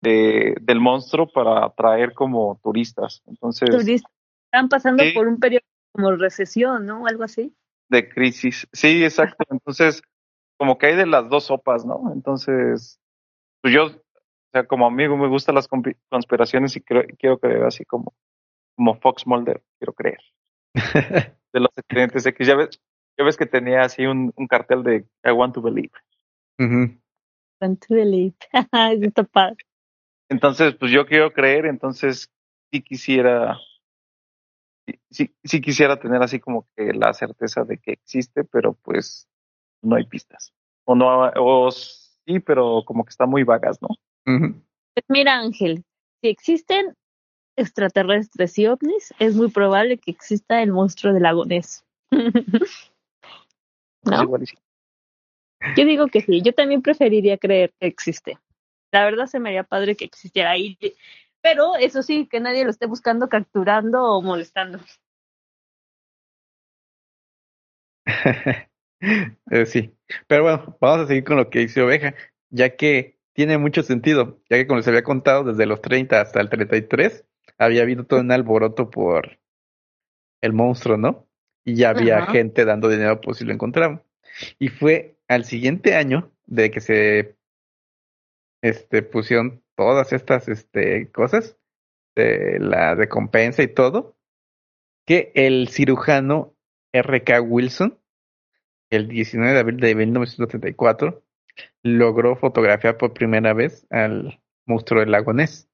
[0.00, 3.22] de, del monstruo para atraer como turistas.
[3.26, 4.12] Entonces, Turistas
[4.46, 5.12] están pasando Sí.
[5.12, 7.06] por un periodo como recesión, ¿no?
[7.06, 7.54] Algo así.
[7.88, 8.68] de crisis.
[8.72, 9.44] Sí, exacto.
[9.50, 10.02] Entonces,
[10.58, 12.12] como que hay de las dos sopas, ¿no?
[12.12, 13.00] Entonces,
[13.62, 13.90] pues yo, o
[14.52, 15.68] sea, como amigo me gustan las
[16.08, 18.14] conspiraciones y creo- quiero creer así como,
[18.76, 20.20] como Fox Mulder, quiero creer.
[21.52, 22.80] De los expedientes X, ya ves,
[23.18, 25.90] ya ves que tenía así un, un cartel de I want to believe.
[26.60, 26.96] Ujú.
[27.60, 28.36] Want to believe.
[29.02, 29.56] Está padre.
[30.30, 32.30] Entonces, pues yo quiero creer, entonces
[32.72, 33.58] sí quisiera,
[35.10, 39.28] sí, quisiera tener así como que la certeza de que existe, pero pues
[39.82, 40.52] no hay pistas.
[40.84, 43.88] O no, o sí, pero como que están muy vagas, ¿no?
[44.24, 45.84] Pues mira, Ángel,
[46.22, 46.94] si existen
[47.56, 51.84] extraterrestres y ovnis, es muy probable que exista el monstruo del lago Ness.
[54.02, 54.38] Pues ¿No?
[55.76, 58.38] Yo digo que sí, yo también preferiría creer que existe.
[58.92, 60.78] La verdad se me haría padre que existiera ahí,
[61.40, 64.80] pero eso sí, que nadie lo esté buscando, capturando o molestando.
[69.50, 69.94] Eh, sí,
[70.26, 72.14] pero bueno, vamos a seguir con lo que dice Oveja,
[72.50, 76.38] ya que tiene mucho sentido, ya que como les había contado, desde los 30 hasta
[76.42, 77.24] el 33
[77.56, 79.38] había habido todo un alboroto por
[80.42, 81.26] el monstruo, ¿no?
[81.64, 82.32] Y ya había Ajá.
[82.32, 84.02] gente dando dinero por si lo encontraban.
[84.58, 87.36] Y fue al siguiente año de que se
[88.62, 91.56] este, pusieron todas estas este, cosas,
[92.14, 94.16] de la recompensa y todo,
[95.06, 96.54] que el cirujano
[96.92, 97.40] R.K.
[97.40, 97.98] Wilson,
[98.90, 101.22] el 19 de abril de 1934,
[101.82, 105.68] logró fotografiar por primera vez al monstruo del lago Ness,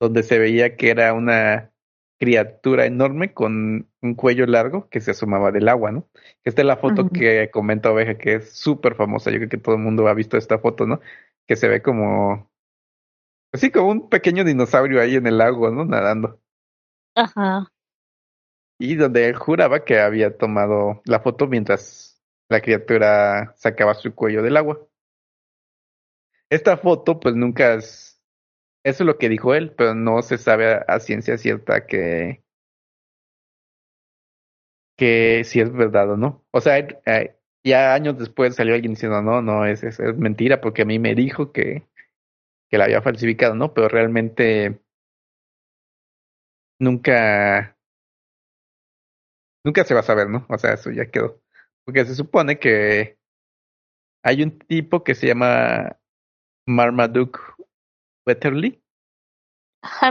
[0.00, 1.72] donde se veía que era una
[2.18, 6.08] criatura enorme con un cuello largo que se asomaba del agua, ¿no?
[6.44, 9.32] Esta es la foto que comenta Oveja, que es súper famosa.
[9.32, 11.00] Yo creo que todo el mundo ha visto esta foto, ¿no?
[11.46, 12.50] Que se ve como,
[13.52, 15.84] así como un pequeño dinosaurio ahí en el lago, ¿no?
[15.84, 16.40] Nadando.
[17.14, 17.72] Ajá.
[18.78, 22.12] Y donde él juraba que había tomado la foto mientras
[22.48, 24.80] la criatura sacaba su cuello del agua.
[26.50, 28.20] Esta foto, pues nunca es.
[28.84, 32.44] Eso es lo que dijo él, pero no se sabe a, a ciencia cierta que.
[34.96, 36.44] que si es verdad o no.
[36.50, 40.60] O sea, eh, ya años después salió alguien diciendo, no, no, es, es, es mentira,
[40.60, 41.86] porque a mí me dijo que,
[42.68, 43.72] que la había falsificado, ¿no?
[43.74, 44.80] Pero realmente
[46.80, 47.76] nunca.
[49.64, 50.44] Nunca se va a saber, ¿no?
[50.48, 51.40] O sea, eso ya quedó.
[51.84, 53.18] Porque se supone que
[54.24, 55.98] hay un tipo que se llama
[56.66, 57.38] Marmaduke
[58.26, 58.82] Wetterly.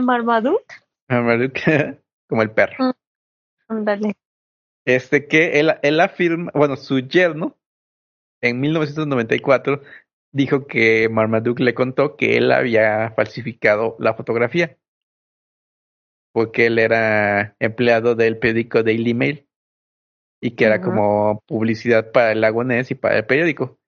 [0.01, 0.75] Marmaduke.
[1.09, 2.93] Marmaduke, como el perro.
[3.67, 4.15] Ándale.
[4.85, 7.57] Este que él, él afirma, bueno, su yerno
[8.41, 9.81] en 1994
[10.31, 14.77] dijo que Marmaduke le contó que él había falsificado la fotografía
[16.31, 19.47] porque él era empleado del periódico Daily Mail
[20.41, 23.79] y que era como publicidad para el Lago Ness y para el periódico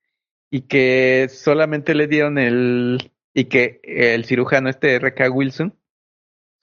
[0.52, 5.32] y que solamente le dieron el y que el cirujano este R.K.
[5.32, 5.76] Wilson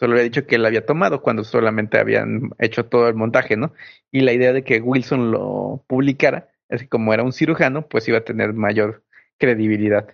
[0.01, 3.75] solo había dicho que él había tomado cuando solamente habían hecho todo el montaje, ¿no?
[4.11, 8.09] Y la idea de que Wilson lo publicara es que como era un cirujano, pues
[8.09, 9.05] iba a tener mayor
[9.39, 10.09] credibilidad.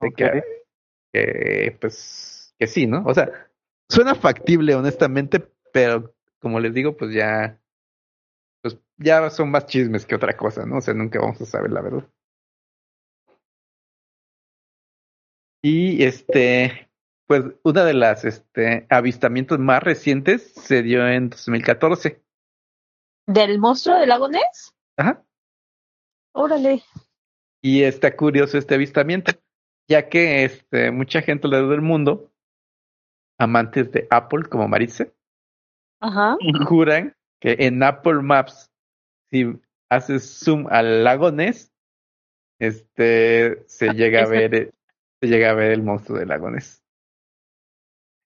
[0.00, 0.12] De
[1.12, 3.02] que, pues, que sí, ¿no?
[3.04, 3.48] O sea,
[3.88, 5.42] suena factible, honestamente,
[5.72, 7.58] pero como les digo, pues ya,
[8.62, 10.78] pues ya son más chismes que otra cosa, ¿no?
[10.78, 12.08] O sea, nunca vamos a saber la verdad.
[15.62, 16.85] Y este,
[17.26, 22.22] pues una de las este, avistamientos más recientes se dio en 2014.
[23.26, 24.74] ¿Del monstruo del lago Ness?
[24.96, 25.24] Ajá.
[26.32, 26.82] Órale.
[27.62, 29.32] Y está curioso este avistamiento,
[29.88, 32.32] ya que este, mucha gente alrededor del mundo,
[33.38, 35.08] amantes de Apple como Maritza,
[36.00, 36.36] Ajá.
[36.66, 38.70] juran que en Apple Maps,
[39.30, 39.58] si
[39.90, 41.72] haces zoom al lago Ness,
[42.60, 44.72] este, se llega a ver,
[45.20, 46.85] se llega a ver el monstruo del lago Ness.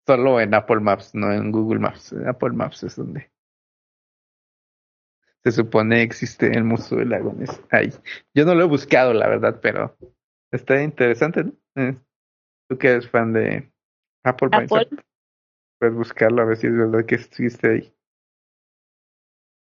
[0.09, 2.13] Solo en Apple Maps, no en Google Maps.
[2.13, 3.29] En Apple Maps es donde
[5.43, 7.61] se supone existe el monstruo del lago Ness.
[7.69, 7.93] Ahí.
[8.33, 9.95] Yo no lo he buscado, la verdad, pero
[10.51, 11.53] está interesante, ¿no?
[11.75, 11.95] Eh,
[12.67, 13.71] Tú que eres fan de
[14.23, 14.67] Apple, Apple.
[14.71, 15.05] Maps,
[15.79, 17.93] puedes buscarlo a ver si es verdad que existe ahí.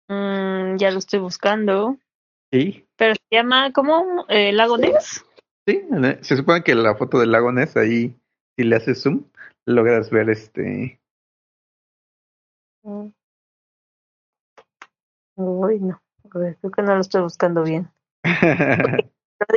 [0.07, 1.97] Mm, ya lo estoy buscando.
[2.51, 2.85] ¿Y?
[2.95, 4.27] Pero se llama, ¿cómo?
[4.29, 5.25] Eh, ¿Lago Ness?
[5.67, 5.81] Sí,
[6.21, 8.15] se supone que la foto del lago Ness ahí,
[8.55, 9.23] si le haces zoom,
[9.67, 10.99] logras ver este.
[12.83, 13.09] Mm.
[15.35, 16.01] Uy, no.
[16.29, 17.89] Creo que no lo estoy buscando bien.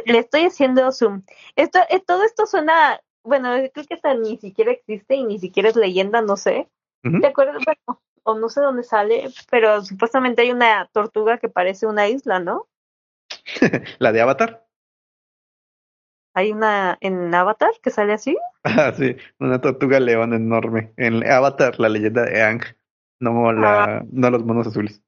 [0.05, 1.23] Le estoy haciendo zoom.
[1.57, 5.71] Esto, eh, todo esto suena, bueno, creo que hasta ni siquiera existe y ni siquiera
[5.71, 6.69] es leyenda, no sé.
[7.03, 7.21] Ujú.
[7.21, 7.63] ¿Te acuerdas?
[7.65, 12.41] Bueno, o no sé dónde sale, pero supuestamente hay una tortuga que parece una isla,
[12.41, 12.69] ¿no?
[13.99, 14.67] la de Avatar.
[16.35, 18.37] Hay una en Avatar que sale así.
[18.63, 20.93] Ah, sí, una tortuga león enorme.
[20.99, 22.61] En Avatar, la leyenda de Aang,
[23.19, 25.03] no, la, no los monos azules.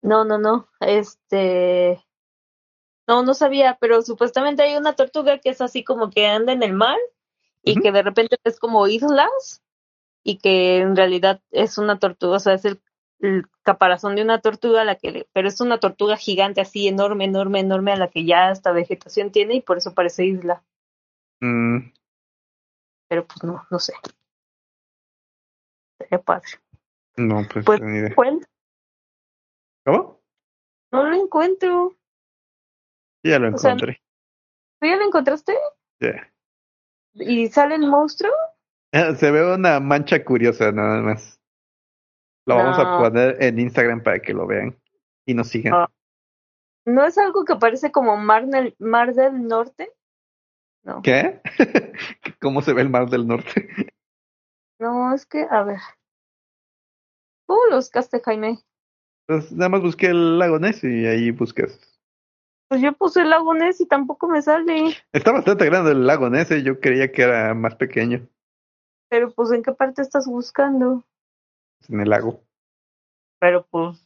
[0.00, 0.68] No, no, no.
[0.78, 2.00] Este.
[3.08, 6.62] No, no sabía, pero supuestamente hay una tortuga que es así como que anda en
[6.62, 6.98] el mar
[7.64, 9.62] y que de repente es como islas
[10.22, 12.80] y que en realidad es una tortuga, o sea, es el,
[13.20, 17.24] el caparazón de una tortuga, la que le- pero es una tortuga gigante así enorme,
[17.24, 20.62] enorme, enorme a la que ya hasta vegetación tiene y por eso parece isla.
[21.40, 21.92] Mm,
[23.08, 23.92] Pero pues no, no sé.
[25.98, 26.48] Sería padre.
[27.16, 28.14] no, pues, Pues- ni idea.
[29.84, 30.20] ¿Cómo?
[30.92, 31.94] no lo encuentro.
[33.24, 34.00] Ya lo o encontré.
[34.80, 35.54] ¿Tú ya lo encontraste?
[36.00, 36.32] Ya.
[37.14, 38.32] ¿Y sale el monstruo?
[38.92, 41.39] Ah, Se ve una mancha curiosa nada más.
[42.50, 44.76] Lo vamos a poner en Instagram para que lo vean
[45.24, 45.74] y nos sigan.
[45.74, 45.90] Ah.
[46.84, 49.92] ¿No es algo que parece como Mar del, mar del Norte?
[50.82, 51.02] No.
[51.02, 51.40] ¿Qué?
[52.40, 53.68] ¿Cómo se ve el mar del norte?
[54.78, 55.78] No, es que, a ver.
[57.46, 58.58] ¿Cómo lo buscaste, Jaime?
[59.26, 61.78] Pues nada más busqué el lago Ness y ahí buscas.
[62.68, 64.96] Pues yo puse el lago Ness y tampoco me sale.
[65.12, 68.26] Está bastante grande el lago Ness, eh, yo creía que era más pequeño.
[69.10, 71.04] Pero pues, ¿en qué parte estás buscando?
[71.88, 72.42] En el lago.
[73.38, 73.98] Pero pues.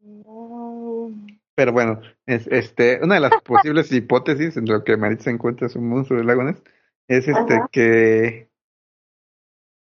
[0.00, 1.10] No.
[1.54, 5.80] Pero bueno, es, este, una de las posibles hipótesis en lo que Maritza encuentra su
[5.80, 6.62] monstruo del lago Ness
[7.08, 7.68] es este Ajá.
[7.70, 8.48] que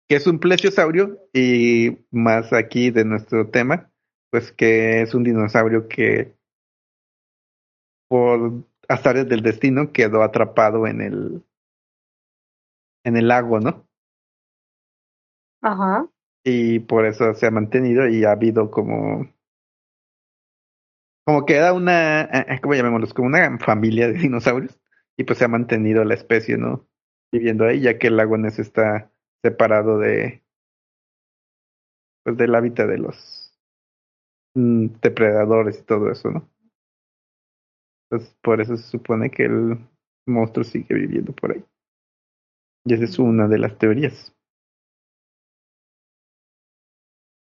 [0.09, 3.91] que es un plesiosaurio y más aquí de nuestro tema,
[4.31, 6.37] pues que es un dinosaurio que
[8.09, 11.43] por azares del destino quedó atrapado en el
[13.05, 13.86] en el lago, ¿no?
[15.67, 16.09] Ajá.
[16.45, 19.29] y por eso se ha mantenido y ha habido como
[21.25, 24.79] como que era una eh, cómo llamémoslos como una familia de dinosaurios
[25.17, 26.87] y pues se ha mantenido la especie no
[27.33, 29.11] viviendo ahí ya que el lago Ness está
[29.43, 30.45] separado de
[32.25, 33.59] pues del hábitat de los
[34.55, 36.49] mm, depredadores y todo eso no
[38.09, 39.79] entonces por eso se supone que el
[40.27, 41.65] monstruo sigue viviendo por ahí.
[42.85, 44.36] Y esa es una de las teorías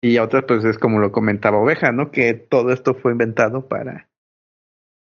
[0.01, 2.11] Y otra, pues es como lo comentaba Oveja, ¿no?
[2.11, 4.09] Que todo esto fue inventado para,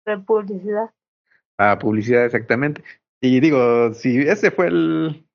[0.05, 0.89] De publicidad.
[1.55, 2.83] para publicidad exactamente.
[3.21, 5.27] Y digo, si ese fue el,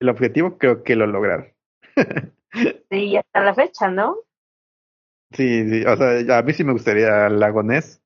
[0.00, 1.48] el objetivo, creo que lo lograron.
[2.90, 4.16] Sí, hasta la fecha, ¿no?
[5.32, 8.00] sí, sí, o sea, a mí sí me gustaría el lago Ness.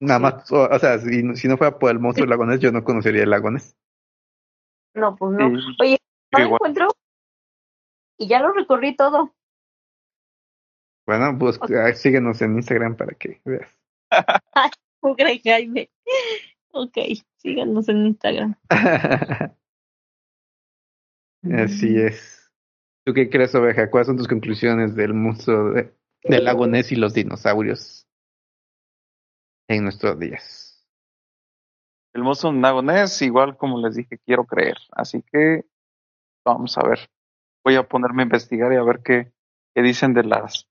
[0.00, 2.60] Nada más, o, o sea, si, si no fuera por el monstruo del lago Ness,
[2.60, 3.74] yo no conocería el lago Ness.
[4.94, 5.58] No, pues no.
[5.58, 5.98] Sí, Oye,
[6.32, 6.88] no encuentro.
[8.18, 9.34] Y ya lo recorrí todo.
[11.06, 11.58] Bueno, pues
[12.00, 13.70] síguenos en Instagram para que veas.
[15.06, 15.90] Ok, Jaime.
[16.72, 16.96] Ok,
[17.36, 18.54] síganos en Instagram.
[21.52, 22.50] Así es.
[23.04, 23.90] ¿Tú qué crees, Oveja?
[23.90, 28.06] ¿Cuáles son tus conclusiones del monstruo de- del lago Ness y los dinosaurios
[29.68, 30.88] en nuestros días?
[32.14, 34.78] El monstruo nagonés, igual como les dije, quiero creer.
[34.92, 35.66] Así que
[36.46, 37.10] vamos a ver.
[37.64, 39.32] Voy a ponerme a investigar y a ver qué,
[39.74, 40.68] qué dicen de las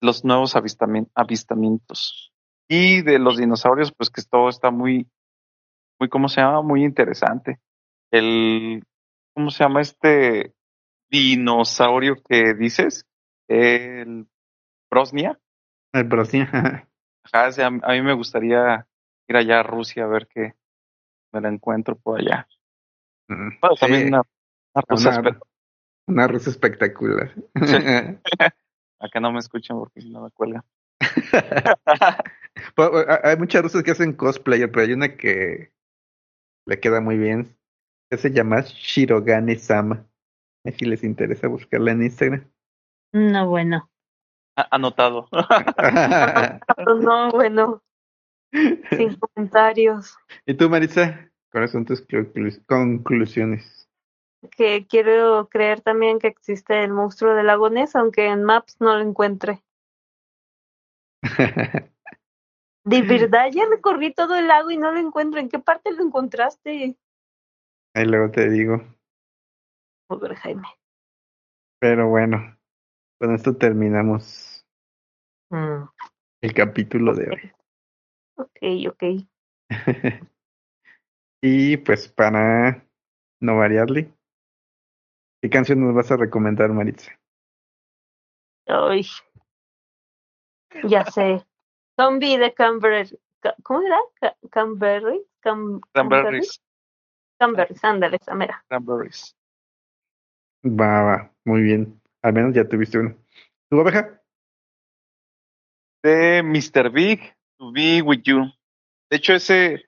[0.00, 2.32] los nuevos avistami- avistamientos.
[2.68, 5.08] Y de los dinosaurios, pues que todo está muy,
[5.98, 6.62] muy, ¿cómo se llama?
[6.62, 7.60] Muy interesante.
[8.10, 8.82] El,
[9.34, 10.54] ¿cómo se llama este
[11.10, 13.06] dinosaurio que dices?
[13.48, 14.26] El
[14.90, 15.38] Brosnia.
[15.92, 16.46] El Brasil.
[16.52, 18.86] Ajá, a, mí me gustaría
[19.28, 20.54] ir allá a Rusia a ver qué
[21.32, 22.46] me la encuentro por allá.
[23.28, 24.22] Mm, Bueno, también una,
[24.74, 25.46] una rusa, una, espero.
[26.06, 27.32] Una rusa espectacular.
[29.00, 30.62] Acá no me escuchan porque si no me cuelgan.
[32.76, 35.72] Pues, hay- hay muchas rusas que hacen cosplayer, pero hay una que
[36.66, 37.56] le queda muy bien.
[38.08, 40.06] Que se llama Shirogane Sama.
[40.78, 42.48] Si les interesa buscarla en Instagram.
[43.12, 43.90] No, bueno.
[44.70, 45.28] Anotado.
[47.00, 47.82] No, bueno.
[48.52, 50.16] Sin comentarios.
[50.46, 51.28] ¿Y tú, Marisa?
[51.50, 53.83] ¿Cuáles son tus conclu- conclusiones?
[54.50, 58.96] Que quiero creer también que existe el monstruo del lago Ness, aunque en Maps no
[58.96, 59.62] lo encuentre.
[62.84, 65.40] De verdad, ya recorrí todo el lago y no lo encuentro.
[65.40, 66.96] ¿En qué parte lo encontraste?
[67.94, 68.82] Ahí luego te digo.
[70.06, 70.68] Pobre Jaime.
[71.80, 72.58] Pero bueno,
[73.18, 74.66] con esto terminamos
[75.50, 75.88] Mm,
[76.42, 77.52] el capítulo de hoy.
[78.36, 79.02] ok, ok.
[81.42, 82.86] y pues para
[83.40, 84.12] no variarle,
[85.44, 87.12] ¿qué canción nos vas a recomendar, Maritza?
[88.66, 89.04] Ay.
[90.84, 91.44] Ya sé.
[92.00, 93.04] Zombie de Canberra.
[93.40, 93.98] Ca- ¿Cómo era?
[94.18, 95.20] Ca- Canberry.
[95.42, 96.62] Cam- Cranberries.
[97.38, 98.64] Canberries, ándale, esa mera.
[98.68, 99.36] Cranberries.
[100.64, 102.00] Va, va, muy bien.
[102.22, 103.14] Al menos ya tuviste uno.
[103.68, 104.22] ¿Tu oveja?
[106.02, 106.90] De Mr.
[106.90, 107.20] Big,
[107.58, 108.50] To Be With You.
[109.10, 109.84] De hecho, ese,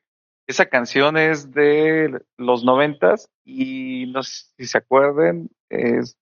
[0.47, 6.17] esa canción es de los noventas y no sé si se acuerden, es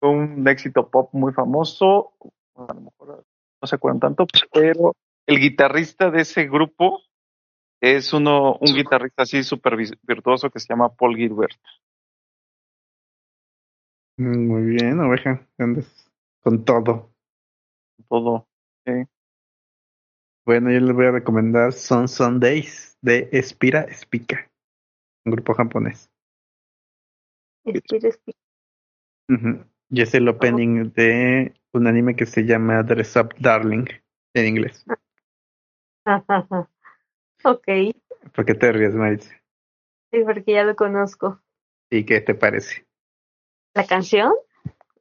[0.00, 2.12] un éxito pop muy famoso.
[2.54, 3.24] A lo mejor
[3.60, 4.94] no se acuerdan tanto, pero
[5.26, 7.00] el guitarrista de ese grupo
[7.80, 11.56] es uno, un guitarrista así súper virtuoso que se llama Paul Gilbert.
[14.18, 15.46] Mm, Muy bien, oveja.
[15.58, 16.10] Andas
[16.42, 17.10] con todo.
[18.08, 18.46] Todo.
[20.46, 24.50] Bueno, yo les voy a recomendar Son Sundays de Espira Spica,
[25.24, 26.10] un grupo japonés.
[27.64, 28.10] Espira.
[29.28, 29.64] Ujú.
[29.90, 33.86] Y es el opening de un anime que se llama Dress Up Darling
[34.34, 34.84] en inglés.
[37.44, 37.68] ok,
[38.34, 39.30] ¿Por qué te ríes, Maritza?
[40.12, 41.40] sí, porque ya lo conozco.
[41.90, 42.86] ¿Y qué te parece?
[43.74, 44.32] ¿La canción?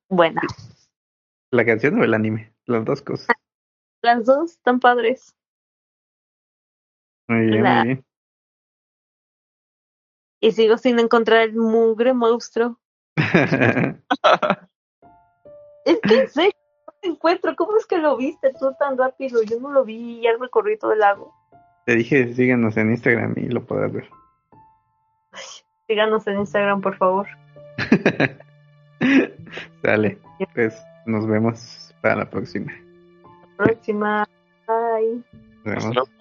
[0.09, 0.41] Buena.
[1.51, 2.53] ¿La canción o el anime?
[2.65, 3.27] Las dos cosas.
[4.01, 5.35] Las dos están padres.
[7.27, 8.05] Muy bien, La- muy bien.
[10.41, 12.79] Y sigo sin encontrar el mugre monstruo.
[15.85, 16.51] Es que en serio,
[16.85, 17.55] no te encuentro.
[17.55, 19.41] ¿Cómo es que lo viste tú tan rápido?
[19.41, 21.33] Yo no lo vi, ya recorrí todo el lago.
[21.85, 24.07] Te dije, síguenos en Instagram y lo podrás ver.
[25.87, 27.27] Síganos en Instagram, por favor.
[29.81, 30.19] Sale.
[30.53, 32.71] Pues nos vemos para la próxima.
[33.59, 34.25] Próxima.
[34.65, 35.21] Bye.
[35.65, 35.83] Nos vemos.
[35.83, 36.18] Hasta luego.